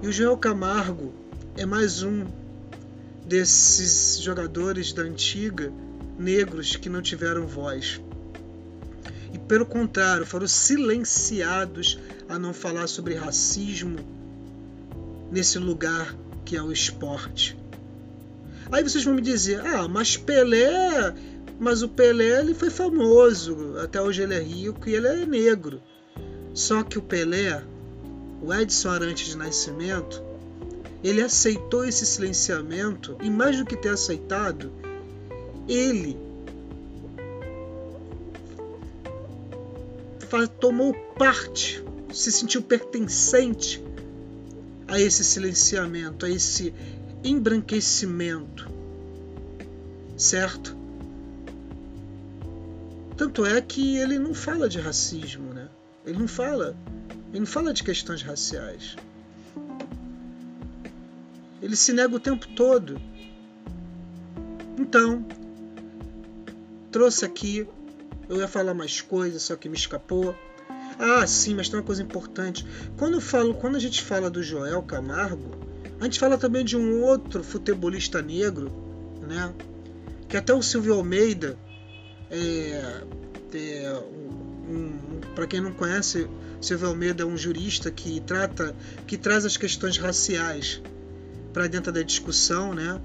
E 0.00 0.08
o 0.08 0.12
Joel 0.12 0.38
Camargo 0.38 1.12
é 1.58 1.66
mais 1.66 2.02
um 2.02 2.24
desses 3.22 4.18
jogadores 4.22 4.94
da 4.94 5.02
antiga 5.02 5.70
negros 6.18 6.76
que 6.76 6.88
não 6.88 7.02
tiveram 7.02 7.46
voz. 7.46 8.00
E 9.32 9.38
pelo 9.38 9.66
contrário, 9.66 10.24
foram 10.24 10.46
silenciados 10.48 11.98
a 12.28 12.38
não 12.38 12.54
falar 12.54 12.86
sobre 12.86 13.14
racismo 13.14 13.98
nesse 15.30 15.58
lugar 15.58 16.14
que 16.44 16.56
é 16.56 16.62
o 16.62 16.72
esporte. 16.72 17.58
Aí 18.70 18.82
vocês 18.82 19.04
vão 19.04 19.14
me 19.14 19.22
dizer: 19.22 19.60
"Ah, 19.60 19.86
mas 19.88 20.16
Pelé, 20.16 21.14
mas 21.58 21.82
o 21.82 21.88
Pelé 21.88 22.40
ele 22.40 22.54
foi 22.54 22.70
famoso, 22.70 23.78
até 23.78 24.00
hoje 24.00 24.22
ele 24.22 24.34
é 24.34 24.40
rico 24.40 24.88
e 24.88 24.94
ele 24.94 25.06
é 25.06 25.26
negro". 25.26 25.80
Só 26.54 26.82
que 26.82 26.98
o 26.98 27.02
Pelé, 27.02 27.62
o 28.40 28.52
Edson 28.54 28.88
Arantes 28.88 29.28
de 29.28 29.36
Nascimento, 29.36 30.22
ele 31.04 31.20
aceitou 31.20 31.84
esse 31.84 32.06
silenciamento 32.06 33.16
e 33.20 33.28
mais 33.28 33.58
do 33.58 33.64
que 33.64 33.76
ter 33.76 33.90
aceitado, 33.90 34.72
ele 35.68 36.16
tomou 40.60 40.92
parte 41.18 41.84
se 42.12 42.32
sentiu 42.32 42.62
pertencente 42.62 43.82
a 44.88 45.00
esse 45.00 45.24
silenciamento, 45.24 46.24
a 46.24 46.30
esse 46.30 46.72
embranquecimento. 47.22 48.70
Certo? 50.16 50.76
Tanto 53.16 53.44
é 53.44 53.60
que 53.60 53.96
ele 53.98 54.18
não 54.18 54.32
fala 54.34 54.68
de 54.68 54.80
racismo, 54.80 55.52
né? 55.52 55.68
Ele 56.04 56.18
não 56.18 56.28
fala. 56.28 56.76
Ele 57.30 57.40
não 57.40 57.46
fala 57.46 57.72
de 57.72 57.82
questões 57.82 58.22
raciais. 58.22 58.96
Ele 61.60 61.76
se 61.76 61.92
nega 61.92 62.14
o 62.14 62.20
tempo 62.20 62.46
todo. 62.48 63.00
Então, 64.78 65.24
trouxe 66.96 67.26
aqui. 67.26 67.68
Eu 68.26 68.38
ia 68.38 68.48
falar 68.48 68.72
mais 68.72 69.02
coisas, 69.02 69.42
só 69.42 69.54
que 69.54 69.68
me 69.68 69.76
escapou. 69.76 70.34
Ah, 70.98 71.26
sim, 71.26 71.54
mas 71.54 71.68
tem 71.68 71.78
uma 71.78 71.84
coisa 71.84 72.02
importante. 72.02 72.66
Quando, 72.96 73.20
falo, 73.20 73.52
quando 73.54 73.76
a 73.76 73.78
gente 73.78 74.02
fala 74.02 74.30
do 74.30 74.42
Joel 74.42 74.82
Camargo, 74.82 75.50
a 76.00 76.04
gente 76.04 76.18
fala 76.18 76.38
também 76.38 76.64
de 76.64 76.74
um 76.74 77.02
outro 77.02 77.44
futebolista 77.44 78.22
negro, 78.22 78.72
né? 79.20 79.52
Que 80.26 80.38
até 80.38 80.54
o 80.54 80.62
Silvio 80.62 80.94
Almeida, 80.94 81.58
é, 82.30 83.02
é 83.52 84.02
um, 84.66 85.20
para 85.34 85.46
quem 85.46 85.60
não 85.60 85.72
conhece, 85.72 86.26
Silvio 86.62 86.88
Almeida 86.88 87.24
é 87.24 87.26
um 87.26 87.36
jurista 87.36 87.90
que 87.90 88.20
trata, 88.20 88.74
que 89.06 89.18
traz 89.18 89.44
as 89.44 89.58
questões 89.58 89.98
raciais 89.98 90.80
para 91.52 91.66
dentro 91.66 91.92
da 91.92 92.00
discussão, 92.00 92.74
né? 92.74 92.98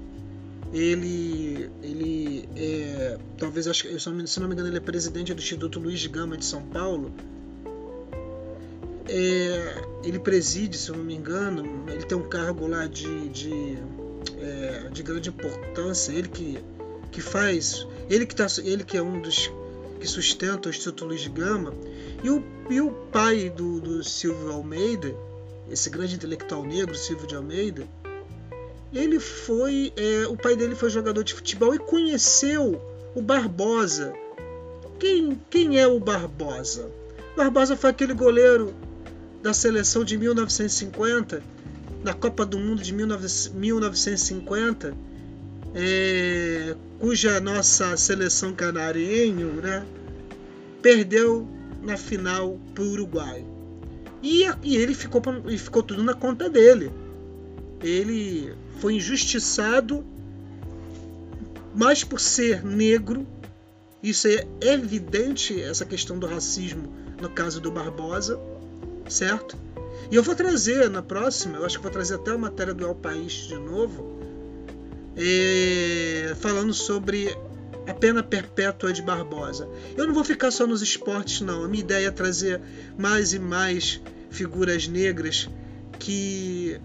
Ele, 0.72 1.70
ele 1.82 2.48
é, 2.56 3.18
talvez, 3.36 3.68
acho, 3.68 4.00
se 4.00 4.08
não 4.40 4.48
me 4.48 4.54
engano, 4.54 4.68
ele 4.68 4.78
é 4.78 4.80
presidente 4.80 5.34
do 5.34 5.38
Instituto 5.40 5.78
Luiz 5.78 6.06
Gama 6.06 6.36
de 6.36 6.44
São 6.44 6.62
Paulo. 6.62 7.12
É, 9.06 9.84
ele 10.02 10.18
preside, 10.18 10.78
se 10.78 10.90
não 10.90 11.04
me 11.04 11.14
engano, 11.14 11.84
ele 11.88 12.04
tem 12.04 12.16
um 12.16 12.26
cargo 12.26 12.66
lá 12.66 12.86
de, 12.86 13.28
de, 13.28 13.78
é, 14.38 14.88
de 14.90 15.02
grande 15.02 15.28
importância, 15.28 16.12
ele 16.12 16.28
que, 16.28 16.58
que 17.10 17.20
faz, 17.20 17.86
ele 18.08 18.24
que, 18.24 18.34
tá, 18.34 18.46
ele 18.64 18.84
que 18.84 18.96
é 18.96 19.02
um 19.02 19.20
dos 19.20 19.50
que 20.00 20.06
sustenta 20.08 20.68
o 20.68 20.70
Instituto 20.70 21.04
Luiz 21.04 21.20
de 21.20 21.28
Gama, 21.28 21.74
e 22.24 22.30
o, 22.30 22.42
e 22.70 22.80
o 22.80 22.90
pai 22.90 23.50
do, 23.50 23.80
do 23.80 24.02
Silvio 24.02 24.50
Almeida, 24.50 25.14
esse 25.70 25.90
grande 25.90 26.14
intelectual 26.14 26.64
negro, 26.64 26.94
Silvio 26.96 27.26
de 27.26 27.36
Almeida, 27.36 27.86
ele 28.92 29.18
foi, 29.18 29.92
é, 29.96 30.26
o 30.26 30.36
pai 30.36 30.54
dele 30.54 30.74
foi 30.74 30.90
jogador 30.90 31.24
de 31.24 31.32
futebol 31.34 31.74
e 31.74 31.78
conheceu 31.78 32.78
o 33.14 33.22
Barbosa. 33.22 34.12
Quem, 34.98 35.40
quem 35.48 35.78
é 35.78 35.86
o 35.86 35.98
Barbosa? 35.98 36.90
Barbosa 37.36 37.76
foi 37.76 37.90
aquele 37.90 38.12
goleiro 38.12 38.74
da 39.42 39.54
seleção 39.54 40.04
de 40.04 40.18
1950, 40.18 41.42
na 42.04 42.12
Copa 42.12 42.44
do 42.44 42.58
Mundo 42.58 42.82
de 42.82 42.92
1950, 42.92 44.94
é, 45.74 46.76
cuja 46.98 47.40
nossa 47.40 47.96
seleção 47.96 48.52
canarinho 48.52 49.54
né, 49.62 49.86
perdeu 50.82 51.48
na 51.82 51.96
final 51.96 52.60
para 52.74 52.84
o 52.84 52.90
Uruguai. 52.90 53.42
E, 54.22 54.44
e 54.62 54.76
ele 54.76 54.94
ficou, 54.94 55.22
e 55.48 55.56
ficou 55.56 55.82
tudo 55.82 56.04
na 56.04 56.12
conta 56.14 56.48
dele. 56.48 56.92
Ele 57.82 58.54
foi 58.82 58.94
injustiçado, 58.94 60.04
mas 61.72 62.02
por 62.02 62.18
ser 62.18 62.64
negro, 62.64 63.24
isso 64.02 64.26
é 64.26 64.44
evidente, 64.60 65.62
essa 65.62 65.84
questão 65.84 66.18
do 66.18 66.26
racismo 66.26 66.92
no 67.20 67.30
caso 67.30 67.60
do 67.60 67.70
Barbosa 67.70 68.40
certo? 69.08 69.56
E 70.10 70.16
eu 70.16 70.22
vou 70.22 70.34
trazer 70.34 70.90
na 70.90 71.00
próxima, 71.00 71.58
eu 71.58 71.64
acho 71.64 71.76
que 71.76 71.82
vou 71.82 71.92
trazer 71.92 72.16
até 72.16 72.32
a 72.32 72.38
matéria 72.38 72.74
do 72.74 72.84
El 72.84 72.94
País 72.96 73.32
de 73.32 73.54
novo, 73.54 74.18
é, 75.16 76.34
falando 76.40 76.74
sobre 76.74 77.36
a 77.86 77.94
pena 77.94 78.20
perpétua 78.20 78.92
de 78.92 79.00
Barbosa. 79.00 79.68
Eu 79.96 80.08
não 80.08 80.14
vou 80.14 80.24
ficar 80.24 80.50
só 80.50 80.66
nos 80.66 80.82
esportes, 80.82 81.40
não. 81.40 81.62
A 81.62 81.68
minha 81.68 81.84
ideia 81.84 82.08
é 82.08 82.10
trazer 82.10 82.60
mais 82.98 83.32
e 83.32 83.38
mais 83.38 84.00
figuras 84.28 84.88
negras 84.88 85.48
que, 86.00 86.80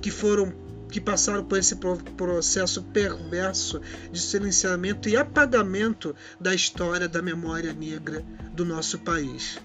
que 0.00 0.10
foram 0.10 0.52
que 0.90 1.00
passaram 1.00 1.44
por 1.44 1.58
esse 1.58 1.76
processo 2.16 2.82
perverso 2.82 3.80
de 4.10 4.20
silenciamento 4.20 5.08
e 5.08 5.16
apagamento 5.16 6.14
da 6.40 6.54
história 6.54 7.08
da 7.08 7.22
memória 7.22 7.72
negra 7.72 8.24
do 8.52 8.64
nosso 8.64 8.98
país. 8.98 9.58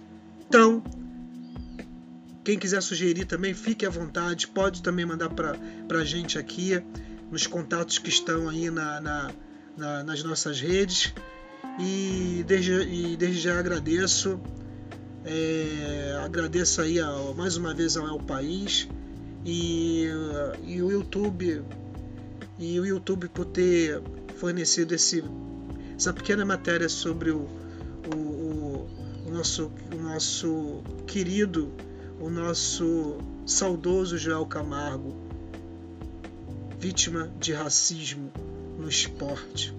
Então, 0.47 0.83
quem 2.43 2.59
quiser 2.59 2.81
sugerir 2.81 3.25
também, 3.25 3.53
fique 3.53 3.85
à 3.85 3.89
vontade, 3.89 4.47
pode 4.47 4.83
também 4.83 5.05
mandar 5.05 5.29
para 5.29 5.57
a 5.99 6.05
gente 6.05 6.38
aqui, 6.38 6.81
nos 7.31 7.47
contatos 7.47 7.97
que 7.97 8.09
estão 8.09 8.47
aí 8.47 8.69
na, 8.69 9.01
na, 9.01 9.31
na, 9.75 10.03
nas 10.03 10.23
nossas 10.23 10.61
redes. 10.61 11.13
E 11.79 12.45
desde, 12.47 12.71
e 12.71 13.17
desde 13.17 13.41
já 13.41 13.59
agradeço, 13.59 14.39
é, 15.25 16.21
agradeço 16.23 16.81
aí 16.81 16.99
ao, 16.99 17.33
mais 17.33 17.57
uma 17.57 17.73
vez 17.73 17.97
ao 17.97 18.07
El 18.07 18.19
País 18.19 18.88
e, 19.45 20.08
e 20.63 20.81
o 20.81 20.91
YouTube 20.91 21.63
e 22.58 22.79
o 22.79 22.86
YouTube 22.86 23.29
por 23.29 23.45
ter 23.45 24.01
fornecido 24.38 24.95
esse, 24.95 25.23
essa 25.95 26.12
pequena 26.12 26.43
matéria 26.43 26.89
sobre 26.89 27.31
o, 27.31 27.47
o, 28.13 28.17
o, 28.17 28.88
o 29.27 29.31
nosso, 29.31 29.71
o 29.93 30.01
nosso 30.01 30.84
querido 31.05 31.71
o 32.19 32.29
nosso 32.29 33.17
saudoso 33.45 34.17
Joel 34.17 34.45
Camargo, 34.45 35.15
vítima 36.79 37.31
de 37.39 37.53
racismo 37.53 38.31
no 38.77 38.88
esporte. 38.88 39.75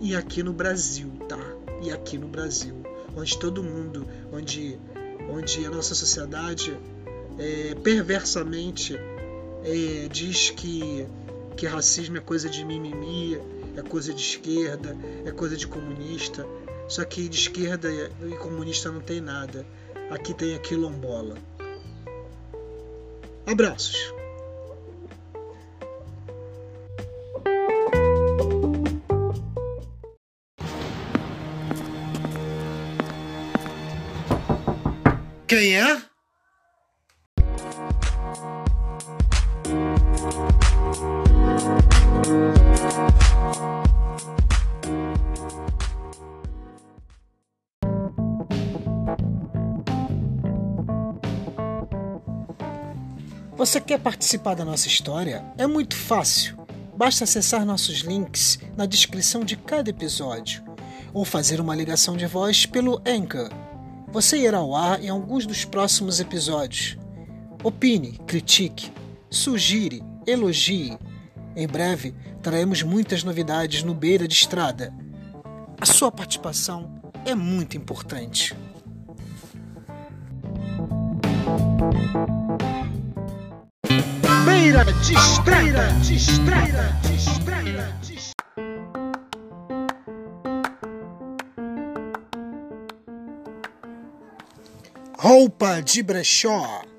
E 0.00 0.14
aqui 0.14 0.42
no 0.42 0.52
Brasil, 0.52 1.10
tá? 1.28 1.38
E 1.82 1.90
aqui 1.90 2.18
no 2.18 2.28
Brasil, 2.28 2.74
onde 3.16 3.38
todo 3.38 3.62
mundo, 3.62 4.06
onde, 4.32 4.78
onde 5.30 5.64
a 5.64 5.70
nossa 5.70 5.94
sociedade 5.94 6.76
é, 7.38 7.74
perversamente 7.76 8.98
é, 9.64 10.08
diz 10.08 10.50
que, 10.50 11.06
que 11.56 11.66
racismo 11.66 12.16
é 12.16 12.20
coisa 12.20 12.48
de 12.48 12.64
mimimi, 12.64 13.38
é 13.76 13.82
coisa 13.82 14.12
de 14.12 14.20
esquerda, 14.20 14.96
é 15.24 15.30
coisa 15.30 15.56
de 15.56 15.66
comunista. 15.66 16.46
Só 16.88 17.04
que 17.04 17.28
de 17.28 17.36
esquerda 17.36 17.88
e 17.90 18.36
comunista 18.36 18.90
não 18.90 19.00
tem 19.00 19.20
nada. 19.20 19.64
Aqui 20.10 20.34
tem 20.34 20.54
a 20.54 20.58
quilombola. 20.58 21.36
Abraços. 23.46 24.12
Quem 35.46 35.76
é? 35.76 36.11
Quer 53.92 53.98
participar 53.98 54.54
da 54.54 54.64
nossa 54.64 54.88
história? 54.88 55.44
É 55.58 55.66
muito 55.66 55.94
fácil. 55.94 56.56
Basta 56.96 57.24
acessar 57.24 57.62
nossos 57.66 57.98
links 57.98 58.58
na 58.74 58.86
descrição 58.86 59.44
de 59.44 59.54
cada 59.54 59.90
episódio 59.90 60.64
ou 61.12 61.26
fazer 61.26 61.60
uma 61.60 61.76
ligação 61.76 62.16
de 62.16 62.24
voz 62.24 62.64
pelo 62.64 63.02
Anchor. 63.06 63.50
Você 64.10 64.38
irá 64.38 64.56
ao 64.56 64.74
ar 64.74 65.04
em 65.04 65.10
alguns 65.10 65.44
dos 65.44 65.66
próximos 65.66 66.20
episódios. 66.20 66.96
Opine, 67.62 68.18
critique, 68.26 68.90
sugire, 69.28 70.02
elogie. 70.26 70.96
Em 71.54 71.66
breve 71.66 72.14
traremos 72.42 72.82
muitas 72.82 73.22
novidades 73.22 73.82
no 73.82 73.92
Beira 73.92 74.26
de 74.26 74.32
Estrada. 74.32 74.90
A 75.78 75.84
sua 75.84 76.10
participação 76.10 76.98
é 77.26 77.34
muito 77.34 77.76
importante. 77.76 78.56
Beira 84.72 84.84
de 84.84 85.12
estrada, 85.12 85.88
de 86.00 86.14
estrada, 86.16 87.10
Roupa 95.18 95.82
de 95.82 96.02
brechó. 96.02 96.91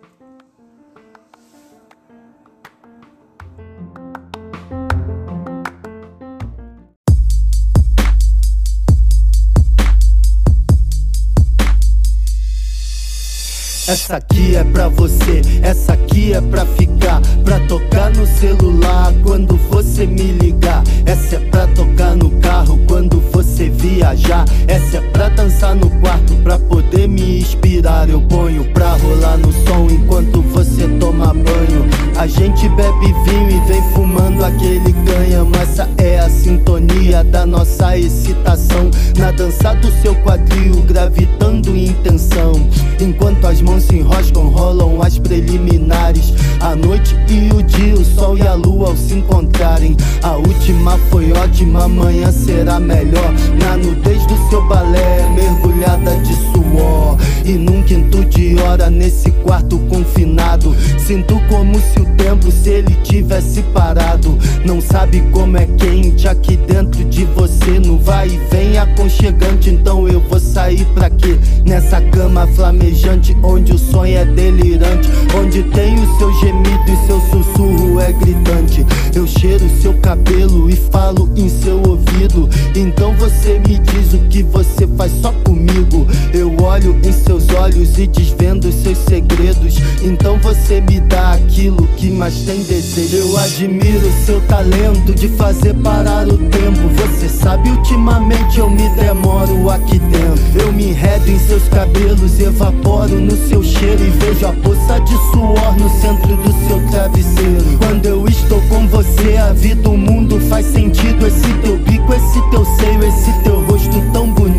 Essa 13.94 14.16
aqui 14.16 14.56
é 14.56 14.64
pra 14.64 14.88
você, 14.88 15.44
essa 15.62 15.94
aqui 15.94 16.34
é 16.34 16.42
pra 16.42 16.66
ficar, 16.66 17.22
pra 17.46 17.60
tocar 17.68 18.10
no 18.10 18.26
celular 18.26 19.14
quando 19.22 19.56
você 19.70 20.08
me 20.08 20.32
ligar. 20.32 20.84
Essa 21.06 21.36
é 21.36 21.40
pra 21.40 21.68
tocar 21.68 22.16
no 22.16 22.32
carro 22.40 22.80
quando 22.88 23.22
você 23.32 23.70
viajar. 23.70 24.46
Essa 24.68 24.98
é 24.98 25.02
pra 25.12 25.30
dançar 25.30 25.76
no 25.76 25.92
quarto, 26.02 26.34
pra 26.38 26.58
poder 26.58 27.08
me 27.08 27.38
inspirar. 27.38 28.10
Eu 28.10 28.20
ponho 28.22 28.66
pra 28.74 28.94
rolar 28.94 29.38
no 29.38 29.54
som 29.54 29.88
enquanto 29.88 30.42
você 30.42 30.88
toma 31.00 31.28
banho. 31.28 31.88
A 32.18 32.26
gente 32.26 32.68
bebe 32.70 33.14
vinho 33.26 33.52
e 33.52 33.68
vem 33.68 33.84
fumando 33.94 34.44
aquele 34.44 34.92
ganha. 34.92 35.46
Essa 35.62 35.88
é 36.00 36.18
a 36.18 36.30
sintonia 36.32 37.24
da 37.24 37.46
nossa 37.46 37.96
excitação. 37.96 38.90
Na 39.20 39.32
dança 39.32 39.76
do 39.76 39.92
seu 40.02 40.16
quadril, 40.16 40.82
gravitando 40.82 41.78
intenção. 41.78 42.54
Enquanto 43.00 43.46
as 43.46 43.62
mãos 43.62 43.83
se 43.84 43.98
enroscam, 43.98 44.50
rolam 44.50 45.02
as 45.02 45.20
preliminares. 45.20 46.34
A 46.60 46.76
noite 46.76 47.16
e 47.30 47.54
o 47.54 47.62
dia, 47.62 47.94
o 47.94 48.06
sol 48.06 48.38
e 48.38 48.48
a 48.48 48.54
lua 48.54 48.90
ao 48.90 48.98
se 48.98 49.16
encontrarem. 49.16 49.96
A 50.22 50.36
última 50.38 50.98
foi 51.10 51.32
ótima, 51.34 51.84
amanhã 51.86 52.32
será 52.32 52.80
melhor. 52.80 53.34
Na 53.60 53.78
nudez 53.78 54.26
do 54.26 54.50
seu 54.50 54.66
balé, 54.68 55.28
mergulhada 55.36 56.16
de 56.18 56.34
suor. 56.34 57.18
E 57.46 57.52
num 57.52 57.84
quinto 57.84 58.24
de 58.26 58.56
hora, 58.62 58.90
nesse 58.90 59.30
quarto 59.44 59.78
confinado. 59.90 60.74
Sinto 60.98 61.42
como 61.50 61.76
se 61.76 62.00
o 62.00 62.06
tempo, 62.16 62.50
se 62.50 62.70
ele 62.70 62.96
tivesse 63.04 63.62
parado. 63.74 64.38
Não 64.66 64.80
sabe 64.80 65.22
como 65.32 65.58
é 65.58 65.66
quente 65.78 66.28
aqui 66.28 66.56
dentro 66.56 67.04
de 67.04 67.26
você. 67.26 67.80
No 67.80 67.98
vai 67.98 68.30
e 68.30 68.40
vem 68.50 68.78
aconchegante, 68.78 69.70
então 69.70 70.08
eu 70.08 70.22
vou 70.22 70.40
sair 70.40 70.86
pra 70.94 71.10
quê? 71.10 71.38
Nessa 71.66 72.00
cama 72.00 72.48
flamejante, 72.48 73.36
onde 73.44 73.73
o 73.74 73.78
sonho 73.78 74.18
é 74.18 74.26
delirante. 74.26 75.10
Onde 75.36 75.64
tem 75.64 75.96
o 75.96 76.18
seu 76.18 76.34
gemido 76.40 76.84
e 76.88 77.08
seu 77.08 77.20
sussurro 77.22 78.00
é 78.00 78.12
gritante. 78.12 78.86
Eu 79.16 79.26
cheiro 79.26 79.66
seu 79.82 79.94
cabelo 79.96 80.70
e 80.70 80.76
falo 80.76 81.30
em 81.36 81.50
seu 81.50 81.78
ouvido. 81.78 82.50
Então 82.76 83.16
você 83.16 83.60
me 83.60 83.80
diz 83.80 84.14
o 84.14 84.20
que 84.30 84.44
você 84.44 84.88
faz 84.96 85.12
só 85.22 85.32
comigo. 85.44 86.08
Eu 86.34 86.56
olho 86.62 87.00
em 87.04 87.12
seus 87.12 87.50
olhos 87.50 87.98
e 87.98 88.08
desvendo 88.08 88.72
seus 88.72 88.98
segredos. 89.00 89.78
Então 90.02 90.38
você 90.40 90.82
me 90.82 91.00
dá 91.00 91.34
aquilo 91.34 91.88
que 91.98 92.10
mais 92.10 92.36
tem 92.42 92.62
desejo. 92.64 93.18
Eu 93.18 93.38
admiro 93.38 94.12
seu 94.26 94.42
talento 94.42 95.14
de 95.14 95.28
fazer 95.30 95.74
parar 95.76 96.28
o 96.28 96.38
tempo. 96.38 96.88
Você 96.96 97.28
sabe, 97.30 97.70
ultimamente 97.70 98.60
eu 98.60 98.70
me 98.70 98.90
demoro 98.90 99.70
aqui 99.70 100.00
dentro. 100.00 100.62
Eu 100.62 100.72
me 100.72 100.90
enredo 100.90 101.30
em 101.30 101.40
seus 101.40 101.68
cabelos, 101.70 102.40
evaporo 102.40 103.20
no 103.20 103.36
seu 103.48 103.63
cheiro 103.64 104.04
e 104.04 104.10
vejo 104.10 104.48
a 104.48 104.54
poça 104.54 105.00
de 105.00 105.16
suor 105.32 105.76
no 105.78 105.90
centro 106.02 106.36
do 106.38 106.68
seu 106.68 106.80
travesseiro. 106.92 107.78
Quando 107.80 108.06
eu 108.06 108.28
estou 108.28 108.62
com 108.64 108.88
você, 108.88 109.38
a 109.38 109.54
vida, 109.54 109.90
o 109.90 109.98
mundo 109.98 110.40
faz 110.50 110.66
sentido. 110.66 111.26
Esse 111.26 111.54
teu 111.64 111.78
bico, 111.80 112.14
esse 112.14 112.42
teu 112.50 112.66
seio, 112.66 113.04
esse 113.04 113.34
teu 113.44 113.62
rosto 113.66 114.02
tão 114.12 114.32
bonito. 114.32 114.53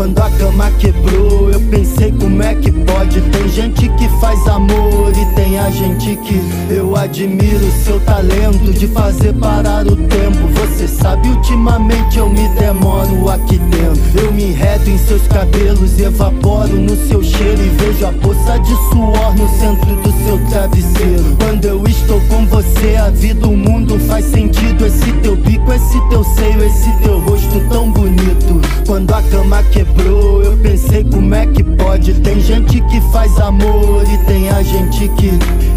Quando 0.00 0.18
a 0.18 0.30
cama 0.30 0.70
quebrou, 0.78 1.50
eu 1.50 1.60
pensei 1.68 2.10
como 2.10 2.42
é 2.42 2.54
que 2.54 2.72
pode. 2.72 3.20
Tem 3.20 3.46
gente 3.50 3.86
que 3.86 4.08
faz 4.18 4.48
amor 4.48 5.12
e 5.14 5.34
tem 5.34 5.58
a 5.58 5.68
gente 5.68 6.16
que 6.16 6.40
eu 6.70 6.96
admiro 6.96 7.70
seu 7.84 8.00
talento 8.00 8.72
de 8.72 8.88
fazer 8.88 9.34
parar 9.34 9.86
o 9.86 9.94
tempo. 9.94 10.48
Você 10.54 10.88
sabe, 10.88 11.28
ultimamente 11.28 12.16
eu 12.16 12.30
me 12.30 12.48
demoro 12.48 13.28
aqui 13.28 13.58
dentro. 13.58 14.00
Eu 14.18 14.32
me 14.32 14.44
enredo 14.44 14.88
em 14.88 14.96
seus 14.96 15.26
cabelos, 15.26 16.00
evaporo 16.00 16.80
no 16.80 16.96
seu 17.06 17.22
cheiro 17.22 17.60
e 17.62 17.68
vejo 17.68 18.06
a 18.06 18.12
poça 18.12 18.58
de 18.58 18.74
suor 18.88 19.34
no 19.36 19.46
centro 19.58 19.96
do 19.96 20.24
seu 20.24 20.38
travesseiro. 20.48 21.36
Quando 21.38 21.66
eu 21.66 21.84
estou 21.86 22.18
com 22.22 22.46
você, 22.46 22.96
a 22.96 23.10
vida, 23.10 23.46
o 23.46 23.54
mundo 23.54 23.69
faz 24.00 24.24
sentido. 24.26 24.86
Esse 24.86 25.12
teu 25.22 25.36
bico, 25.36 25.72
esse 25.72 26.00
teu 26.08 26.24
seio, 26.24 26.64
esse 26.64 26.90
teu 27.02 27.18
rosto 27.20 27.60
tão 27.68 27.90
bonito. 27.90 28.60
Quando 28.86 29.12
a 29.14 29.22
cama 29.22 29.62
quebrou, 29.64 30.42
eu 30.42 30.56
pensei 30.58 31.04
como 31.04 31.34
é 31.34 31.46
que 31.46 31.62
pode. 31.62 32.14
Tem 32.14 32.40
gente 32.40 32.80
que 32.82 33.00
faz 33.12 33.38
amor 33.38 34.02
e 34.12 34.18
tem 34.26 34.48
a 34.50 34.62
gente 34.62 35.08
que 35.10 35.30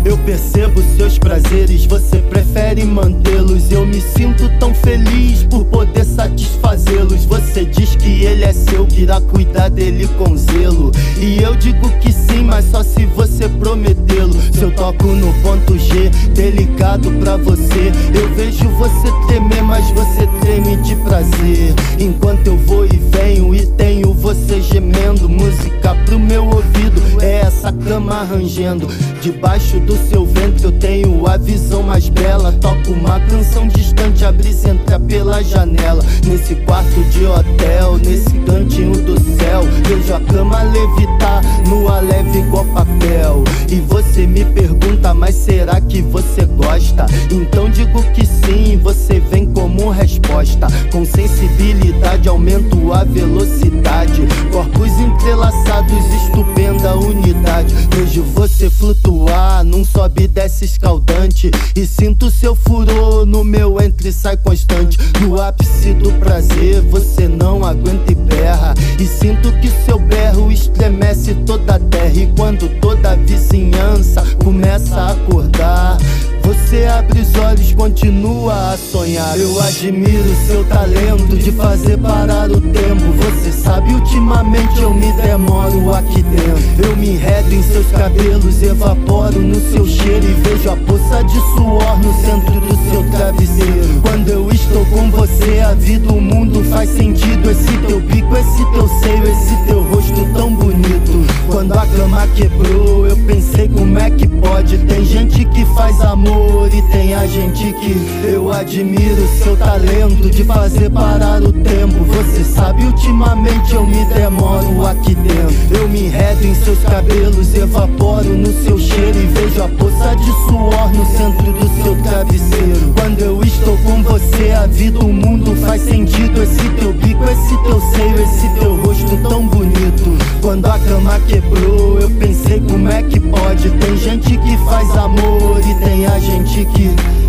eu 0.06 0.18
percebo 0.18 0.82
seus 0.98 1.18
prazeres, 1.18 1.86
você 1.86 2.18
prefere 2.18 2.84
mantê-los. 2.84 3.72
Eu 3.72 3.86
me 3.86 4.02
sinto 4.02 4.50
tão 4.60 4.74
feliz 4.74 5.44
por 5.44 5.64
poder 5.66 6.04
satisfazê-los. 6.04 7.24
Você 7.26 7.64
diz 7.64 7.96
que 7.96 8.26
ele 8.26 8.44
é 8.44 8.52
seu, 8.52 8.86
que 8.86 9.04
irá 9.04 9.22
cuidar 9.22 9.70
dele 9.70 10.08
com 10.18 10.36
zelo. 10.36 10.92
E 11.18 11.42
eu 11.42 11.56
digo 11.56 11.90
que 12.00 12.12
sim, 12.12 12.44
mas 12.44 12.66
só 12.66 12.84
se 12.84 13.06
você 13.06 13.48
prometê-lo. 13.48 14.34
Se 14.52 14.62
eu 14.62 14.72
toco 14.72 15.08
no 15.08 15.32
ponto 15.42 15.78
G, 15.80 16.10
delicado 16.34 17.10
pra 17.22 17.38
você, 17.38 17.92
eu 18.14 18.34
vejo 18.36 18.68
você 18.70 19.12
tremer, 19.28 19.64
mas 19.64 19.90
você 19.92 20.28
treme 20.42 20.78
de 20.78 20.96
prazer. 20.98 21.74
Enquanto 22.00 22.48
eu 22.48 22.58
vou 22.58 22.86
e 22.86 22.98
venho 23.12 23.54
e 23.56 23.66
tenho 23.66 24.14
você 24.14 24.62
gemendo, 24.62 25.28
música 25.28 25.96
pro 26.06 26.20
meu 26.20 26.46
ouvido, 26.46 27.02
é 27.22 27.42
essa 27.42 27.72
cama 27.72 28.24
rangendo. 28.24 28.88
Debaixo 29.22 29.80
do 29.80 29.96
seu 30.10 30.26
ventre 30.26 30.66
eu 30.66 30.72
tenho 30.72 31.28
a 31.28 31.38
visão 31.38 31.84
mais 31.84 32.10
bela. 32.10 32.52
Toco 32.54 32.92
uma 32.92 33.20
canção 33.22 33.68
distante, 33.68 34.26
a 34.26 34.32
brisa 34.32 34.70
entra 34.70 35.00
pela 35.00 35.44
janela. 35.44 36.04
Nesse 36.26 36.56
quarto 36.56 37.04
de 37.10 37.26
hotel, 37.26 37.98
nesse 37.98 38.38
cantinho 38.40 39.02
do 39.02 39.20
céu, 39.38 39.64
vejo 39.88 40.14
a 40.14 40.20
cama 40.20 40.64
levitar, 40.64 41.42
nua 41.68 42.00
leve 42.00 42.40
igual 42.40 42.66
papel. 42.66 43.44
E 43.70 43.76
você 43.76 44.28
me 44.28 44.46
pergunta, 44.46 45.14
mas 45.14 45.36
será 45.36 45.80
que 45.82 46.02
você 46.02 46.46
gosta? 46.46 47.06
Então 47.32 47.70
digo 47.84 48.02
que 48.14 48.26
sim, 48.26 48.78
você 48.82 49.20
vem 49.20 49.46
como 49.46 49.90
resposta. 49.90 50.68
Com 50.92 51.04
sensibilidade 51.04 52.30
aumento 52.30 52.94
a 52.94 53.04
velocidade. 53.04 54.22
Corpos 54.52 54.92
entrelaçados, 55.00 56.06
estupenda 56.24 56.96
unidade. 56.96 57.74
Vejo 57.96 58.24
você 58.24 58.70
flutuar 58.70 59.64
num 59.64 59.84
sobe 59.84 60.24
e 60.24 60.28
desce 60.28 60.66
escaldante. 60.66 61.52
E 61.76 61.86
sinto 61.86 62.30
seu 62.30 62.56
furor 62.56 63.26
no 63.26 63.44
meu 63.44 63.82
entre 63.82 64.12
sai 64.12 64.38
constante. 64.38 64.98
No 65.20 65.40
ápice 65.42 65.94
do 65.94 66.12
prazer, 66.14 66.82
você 66.84 67.28
não 67.28 67.66
aguenta 67.66 68.12
e 68.12 68.16
berra. 68.16 68.74
E 68.98 69.06
sinto 69.06 69.52
que 69.60 69.70
seu 69.86 70.00
berro 70.00 70.52
estremece 70.52 71.34
toda 71.46 71.76
a 71.76 71.80
terra. 71.80 72.14
E 72.16 72.32
quando 72.38 72.70
toda 72.80 73.12
a 73.12 73.16
vizinhança 73.16 74.24
começa 74.42 74.96
a 74.96 75.12
acordar. 75.12 75.98
Você 76.44 76.86
abre 76.86 77.22
os 77.22 77.36
olhos, 77.36 77.73
continua 77.76 78.74
a 78.74 78.78
sonhar. 78.78 79.38
Eu 79.40 79.60
admiro 79.62 80.36
seu 80.48 80.64
talento 80.66 81.36
de 81.36 81.52
fazer 81.52 81.98
parar 81.98 82.50
o 82.52 82.60
tempo. 82.60 83.12
Você 83.18 83.52
sabe, 83.52 83.94
ultimamente 83.94 84.82
eu 84.82 84.94
me 84.94 85.12
demoro 85.14 85.94
aqui 85.94 86.22
dentro. 86.24 86.90
Eu 86.90 86.96
me 86.96 87.12
enredo 87.12 87.54
em 87.54 87.64
seus 87.64 87.88
cabelos, 87.88 88.62
evaporo 88.62 89.40
no 89.40 89.56
seu 89.72 89.86
cheiro 89.86 90.26
e 90.26 90.34
vejo 90.34 90.70
a 90.70 90.78
poça 90.78 91.24
de 91.24 91.40
suor 91.56 92.00
no 92.00 92.14
centro 92.22 92.60
do 92.62 92.92
seu 92.92 93.10
travesseiro. 93.12 94.02
Quando 94.02 94.30
eu 94.30 94.53
estou 94.74 94.86
com 94.88 95.12
você, 95.12 95.60
a 95.60 95.74
vida, 95.76 96.12
o 96.12 96.20
mundo 96.20 96.64
faz 96.64 96.90
sentido. 96.90 97.52
Esse 97.52 97.78
teu 97.88 98.00
bico, 98.00 98.36
esse 98.36 98.66
teu 98.72 98.88
seio, 98.88 99.24
esse 99.24 99.56
teu 99.68 99.84
rosto 99.84 100.26
tão 100.34 100.56
bonito. 100.56 101.24
Quando 101.48 101.74
a 101.74 101.86
cama 101.86 102.28
quebrou, 102.36 103.06
eu 103.06 103.16
pensei 103.18 103.70
como 103.70 104.00
é 104.00 104.10
que 104.10 104.28
pode. 104.28 104.80
Tem 104.80 105.06
gente 105.06 105.46
que 105.46 105.64
faz 105.76 106.02
amor 106.02 106.74
e 106.74 106.82
tem 106.92 107.14
a 107.14 107.28
gente 107.28 107.72
que 107.74 107.96
eu 108.26 108.52
admiro 108.52 109.28
seu 109.44 109.56
talento 109.56 110.30
de 110.32 110.44
fazer 110.44 110.90
parar 110.90 111.44
o 111.44 111.54
tempo. 111.54 112.04
Você 112.06 112.44
sabe, 112.44 112.84
ultimamente 112.84 113.76
eu 113.76 113.86
me 113.86 114.04
demoro 114.06 114.88
aqui 114.88 115.14
dentro. 115.14 115.78
Eu 115.78 115.88
me 115.88 116.08
enredo 116.08 116.48
em 116.48 116.56
seus 116.56 116.80
cabelos, 116.80 117.54
evaporo 117.54 118.30
no 118.30 118.52
seu 118.64 118.80
cheiro 118.80 119.20
e 119.20 119.28
vejo 119.28 119.64
a 119.64 119.68
poça 119.68 120.16
de 120.16 120.32
suor 120.48 120.92
no 120.94 121.06
centro 121.06 121.54
do 121.54 121.84
seu 121.84 121.96
travesseiro. 122.02 122.94
Quando 122.98 123.20
eu 123.20 123.44
estou 123.44 123.78
com 123.78 124.02
você, 124.02 124.52
a 124.52 124.63
vida, 124.68 125.00
o 125.00 125.12
mundo 125.12 125.56
faz 125.58 125.82
sentido. 125.82 126.42
Esse 126.42 126.70
teu 126.80 126.94
bico, 126.94 127.24
esse 127.24 127.64
teu 127.64 127.82
seio, 127.92 128.22
esse 128.22 128.60
teu 128.60 128.76
rosto 128.78 129.18
tão 129.28 129.48
bonito. 129.48 130.18
Quando 130.42 130.66
a 130.66 130.80
cama 130.80 131.20
quebrou, 131.28 132.00
eu 132.00 132.10
pensei 132.12 132.60
como 132.62 132.90
é 132.90 133.04
que 133.04 133.20
pode. 133.20 133.70
Tem 133.72 133.98
gente 133.98 134.38
que 134.38 134.58
faz 134.66 134.90
amor 134.98 135.60
e 135.60 135.84
tem 135.84 136.06
a 136.06 136.20
gente 136.20 136.66
que. 136.66 137.23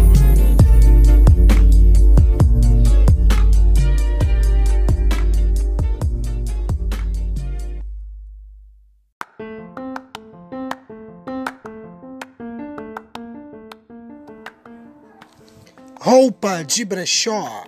Roupa 16.24 16.62
de 16.62 16.86
brechó. 16.86 17.64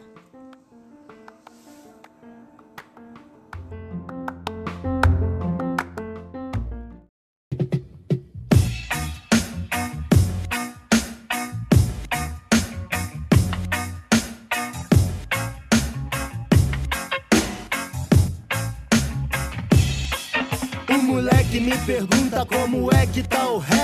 O 20.88 21.02
moleque 21.02 21.60
me 21.60 21.76
pergunta 21.84 22.46
como 22.46 22.90
é 22.94 23.06
que 23.06 23.22
tá 23.22 23.50
o. 23.50 23.75